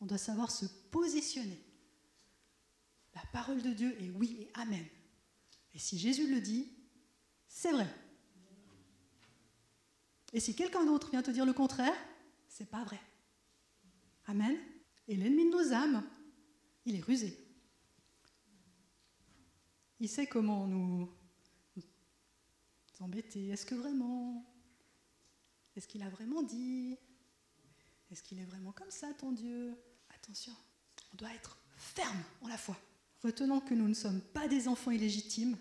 On 0.00 0.06
doit 0.06 0.18
savoir 0.18 0.50
se 0.50 0.66
positionner. 0.90 1.65
La 3.16 3.22
parole 3.32 3.62
de 3.62 3.70
Dieu 3.70 4.00
est 4.00 4.10
oui 4.10 4.36
et 4.40 4.50
amen. 4.54 4.86
Et 5.72 5.78
si 5.78 5.98
Jésus 5.98 6.30
le 6.30 6.38
dit, 6.38 6.70
c'est 7.48 7.72
vrai. 7.72 7.88
Et 10.34 10.38
si 10.38 10.54
quelqu'un 10.54 10.84
d'autre 10.84 11.08
vient 11.10 11.22
te 11.22 11.30
dire 11.30 11.46
le 11.46 11.54
contraire, 11.54 11.96
c'est 12.46 12.68
pas 12.68 12.84
vrai. 12.84 13.00
Amen. 14.26 14.54
Et 15.08 15.16
l'ennemi 15.16 15.46
de 15.46 15.50
nos 15.50 15.72
âmes, 15.72 16.06
il 16.84 16.94
est 16.94 17.00
rusé. 17.00 17.42
Il 19.98 20.10
sait 20.10 20.26
comment 20.26 20.66
nous, 20.66 21.10
embêter. 23.00 23.48
Est-ce 23.48 23.64
que 23.64 23.74
vraiment? 23.74 24.44
Est-ce 25.74 25.88
qu'il 25.88 26.02
a 26.02 26.10
vraiment 26.10 26.42
dit? 26.42 26.98
Est-ce 28.10 28.22
qu'il 28.22 28.38
est 28.40 28.44
vraiment 28.44 28.72
comme 28.72 28.90
ça, 28.90 29.14
ton 29.14 29.32
Dieu? 29.32 29.74
Attention, 30.10 30.54
on 31.14 31.16
doit 31.16 31.32
être 31.32 31.58
ferme 31.78 32.22
en 32.42 32.48
la 32.48 32.58
foi. 32.58 32.76
Retenons 33.26 33.60
que 33.60 33.74
nous 33.74 33.88
ne 33.88 33.94
sommes 33.94 34.20
pas 34.20 34.46
des 34.46 34.68
enfants 34.68 34.92
illégitimes, 34.92 35.58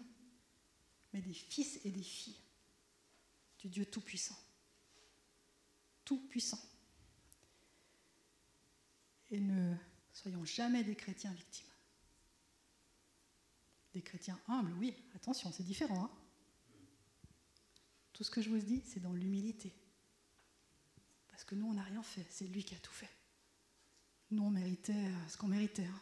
mais 1.12 1.20
des 1.20 1.34
fils 1.34 1.80
et 1.84 1.90
des 1.90 2.04
filles 2.04 2.40
du 3.58 3.70
Dieu 3.70 3.88
Tout-Puissant. 3.88 4.38
Tout-Puissant. 6.04 6.60
Et 9.32 9.40
ne 9.40 9.76
soyons 10.14 10.46
jamais 10.46 10.84
des 10.84 10.96
chrétiens 10.96 11.34
victimes. 11.34 11.66
Des 13.96 14.04
chrétiens 14.04 14.40
humbles, 14.48 14.74
oui, 14.74 14.94
attention, 15.16 15.52
c'est 15.52 15.64
différent. 15.64 16.04
Hein 16.04 16.12
tout 18.14 18.24
ce 18.24 18.30
que 18.30 18.44
je 18.44 18.52
vous 18.52 18.60
dis, 18.60 18.84
c'est 18.86 19.00
dans 19.00 19.14
l'humilité. 19.14 19.74
Parce 21.30 21.44
que 21.44 21.56
nous, 21.56 21.66
on 21.66 21.74
n'a 21.74 21.84
rien 21.84 22.04
fait, 22.04 22.28
c'est 22.30 22.46
lui 22.46 22.64
qui 22.64 22.76
a 22.76 22.80
tout 22.80 22.94
fait. 22.94 23.10
Nous, 24.30 24.44
on 24.44 24.52
méritait 24.52 24.94
euh, 24.94 25.28
ce 25.28 25.36
qu'on 25.36 25.48
méritait. 25.48 25.88
Hein. 25.88 26.02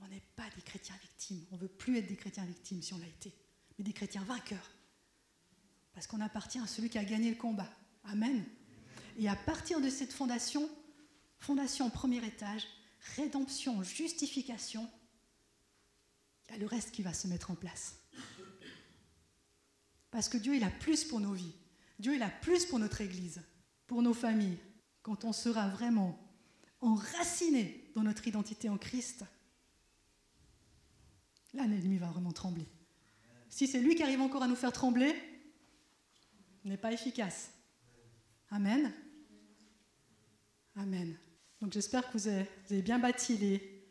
On 0.00 0.08
n'est 0.08 0.22
pas 0.36 0.48
des 0.54 0.62
chrétiens 0.62 0.96
victimes. 1.00 1.44
On 1.50 1.56
ne 1.56 1.60
veut 1.60 1.68
plus 1.68 1.98
être 1.98 2.06
des 2.06 2.16
chrétiens 2.16 2.44
victimes 2.44 2.82
si 2.82 2.94
on 2.94 2.98
l'a 2.98 3.06
été, 3.06 3.32
mais 3.76 3.84
des 3.84 3.92
chrétiens 3.92 4.24
vainqueurs. 4.24 4.70
Parce 5.92 6.06
qu'on 6.06 6.20
appartient 6.20 6.60
à 6.60 6.66
celui 6.66 6.90
qui 6.90 6.98
a 6.98 7.04
gagné 7.04 7.30
le 7.30 7.36
combat. 7.36 7.68
Amen. 8.04 8.44
Et 9.18 9.28
à 9.28 9.34
partir 9.34 9.80
de 9.80 9.90
cette 9.90 10.12
fondation, 10.12 10.68
fondation 11.38 11.90
premier 11.90 12.24
étage, 12.24 12.66
rédemption, 13.16 13.82
justification, 13.82 14.88
il 16.48 16.52
y 16.52 16.54
a 16.56 16.58
le 16.58 16.66
reste 16.66 16.92
qui 16.92 17.02
va 17.02 17.12
se 17.12 17.26
mettre 17.26 17.50
en 17.50 17.54
place. 17.54 17.96
Parce 20.10 20.28
que 20.28 20.38
Dieu, 20.38 20.56
il 20.56 20.64
a 20.64 20.70
plus 20.70 21.04
pour 21.04 21.20
nos 21.20 21.32
vies. 21.32 21.54
Dieu, 21.98 22.14
il 22.14 22.22
a 22.22 22.30
plus 22.30 22.64
pour 22.64 22.78
notre 22.78 23.00
Église, 23.00 23.42
pour 23.86 24.02
nos 24.02 24.14
familles. 24.14 24.58
Quand 25.02 25.24
on 25.24 25.32
sera 25.32 25.68
vraiment 25.68 26.18
enraciné 26.80 27.90
dans 27.94 28.02
notre 28.02 28.26
identité 28.28 28.68
en 28.68 28.78
Christ, 28.78 29.24
là, 31.54 31.66
l'ennemi 31.66 31.98
va 31.98 32.08
vraiment 32.08 32.32
trembler. 32.32 32.66
Si 33.48 33.66
c'est 33.66 33.80
lui 33.80 33.94
qui 33.94 34.02
arrive 34.02 34.20
encore 34.20 34.42
à 34.42 34.48
nous 34.48 34.56
faire 34.56 34.72
trembler, 34.72 35.14
n'est 36.64 36.76
pas 36.76 36.92
efficace. 36.92 37.50
Amen. 38.50 38.92
Amen. 40.76 41.16
Donc 41.60 41.72
j'espère 41.72 42.06
que 42.06 42.16
vous 42.16 42.28
avez, 42.28 42.82
bien 42.82 42.98
bâti 42.98 43.36
les, 43.36 43.90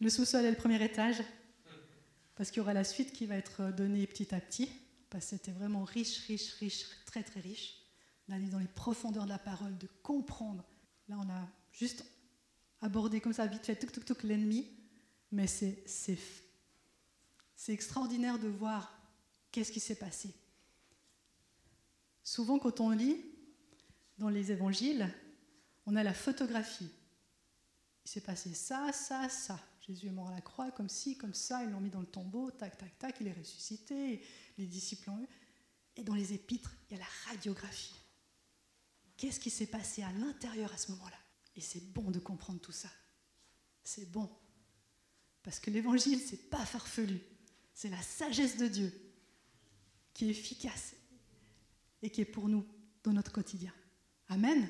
le 0.00 0.08
sous-sol 0.08 0.44
et 0.44 0.50
le 0.50 0.56
premier 0.56 0.82
étage, 0.82 1.22
parce 2.34 2.50
qu'il 2.50 2.58
y 2.58 2.60
aura 2.60 2.72
la 2.72 2.84
suite 2.84 3.12
qui 3.12 3.26
va 3.26 3.36
être 3.36 3.72
donnée 3.72 4.06
petit 4.06 4.34
à 4.34 4.40
petit, 4.40 4.70
parce 5.10 5.24
que 5.24 5.30
c'était 5.30 5.52
vraiment 5.52 5.84
riche, 5.84 6.26
riche, 6.26 6.54
riche, 6.54 6.86
très 7.04 7.22
très 7.22 7.40
riche, 7.40 7.76
d'aller 8.28 8.48
dans 8.48 8.58
les 8.58 8.68
profondeurs 8.68 9.24
de 9.24 9.28
la 9.28 9.38
parole, 9.38 9.76
de 9.76 9.88
comprendre. 10.02 10.64
Là, 11.08 11.16
on 11.18 11.28
a 11.28 11.48
juste 11.72 12.04
abordé 12.80 13.20
comme 13.20 13.34
ça, 13.34 13.46
vite 13.46 13.66
fait, 13.66 13.76
tout, 13.76 13.88
tout, 13.88 14.14
tout, 14.14 14.26
l'ennemi, 14.26 14.66
mais 15.32 15.46
c'est 15.46 16.12
extraordinaire 17.68 18.38
de 18.38 18.48
voir 18.48 18.96
qu'est-ce 19.50 19.72
qui 19.72 19.80
s'est 19.80 19.96
passé. 19.96 20.32
Souvent, 22.22 22.58
quand 22.58 22.80
on 22.80 22.90
lit 22.90 23.24
dans 24.18 24.28
les 24.28 24.52
évangiles, 24.52 25.12
on 25.86 25.96
a 25.96 26.02
la 26.02 26.14
photographie. 26.14 26.90
Il 28.04 28.10
s'est 28.10 28.20
passé 28.20 28.54
ça, 28.54 28.92
ça, 28.92 29.28
ça. 29.28 29.58
Jésus 29.80 30.06
est 30.06 30.12
mort 30.12 30.28
à 30.28 30.34
la 30.34 30.40
croix, 30.40 30.70
comme 30.70 30.88
ci, 30.88 31.16
comme 31.16 31.34
ça, 31.34 31.64
ils 31.64 31.70
l'ont 31.70 31.80
mis 31.80 31.90
dans 31.90 32.00
le 32.00 32.06
tombeau, 32.06 32.52
tac, 32.52 32.78
tac, 32.78 32.98
tac, 32.98 33.16
il 33.20 33.26
est 33.26 33.32
ressuscité, 33.32 34.24
les 34.56 34.66
disciples 34.66 35.10
ont 35.10 35.18
eu. 35.18 35.28
Et 35.96 36.04
dans 36.04 36.14
les 36.14 36.32
épîtres, 36.32 36.72
il 36.88 36.92
y 36.92 36.96
a 36.96 37.00
la 37.00 37.30
radiographie. 37.30 37.96
Qu'est-ce 39.16 39.40
qui 39.40 39.50
s'est 39.50 39.66
passé 39.66 40.02
à 40.02 40.12
l'intérieur 40.12 40.72
à 40.72 40.76
ce 40.76 40.92
moment-là? 40.92 41.18
Et 41.56 41.60
c'est 41.60 41.92
bon 41.92 42.10
de 42.10 42.18
comprendre 42.18 42.60
tout 42.60 42.72
ça. 42.72 42.88
C'est 43.82 44.10
bon. 44.10 44.30
Parce 45.42 45.58
que 45.58 45.70
l'évangile, 45.70 46.20
c'est 46.20 46.50
pas 46.50 46.64
farfelu. 46.64 47.20
C'est 47.74 47.88
la 47.88 48.00
sagesse 48.00 48.56
de 48.56 48.68
Dieu 48.68 48.92
qui 50.14 50.26
est 50.26 50.30
efficace 50.30 50.94
et 52.02 52.10
qui 52.10 52.20
est 52.20 52.26
pour 52.26 52.48
nous 52.48 52.66
dans 53.02 53.12
notre 53.12 53.32
quotidien. 53.32 53.72
Amen. 54.28 54.68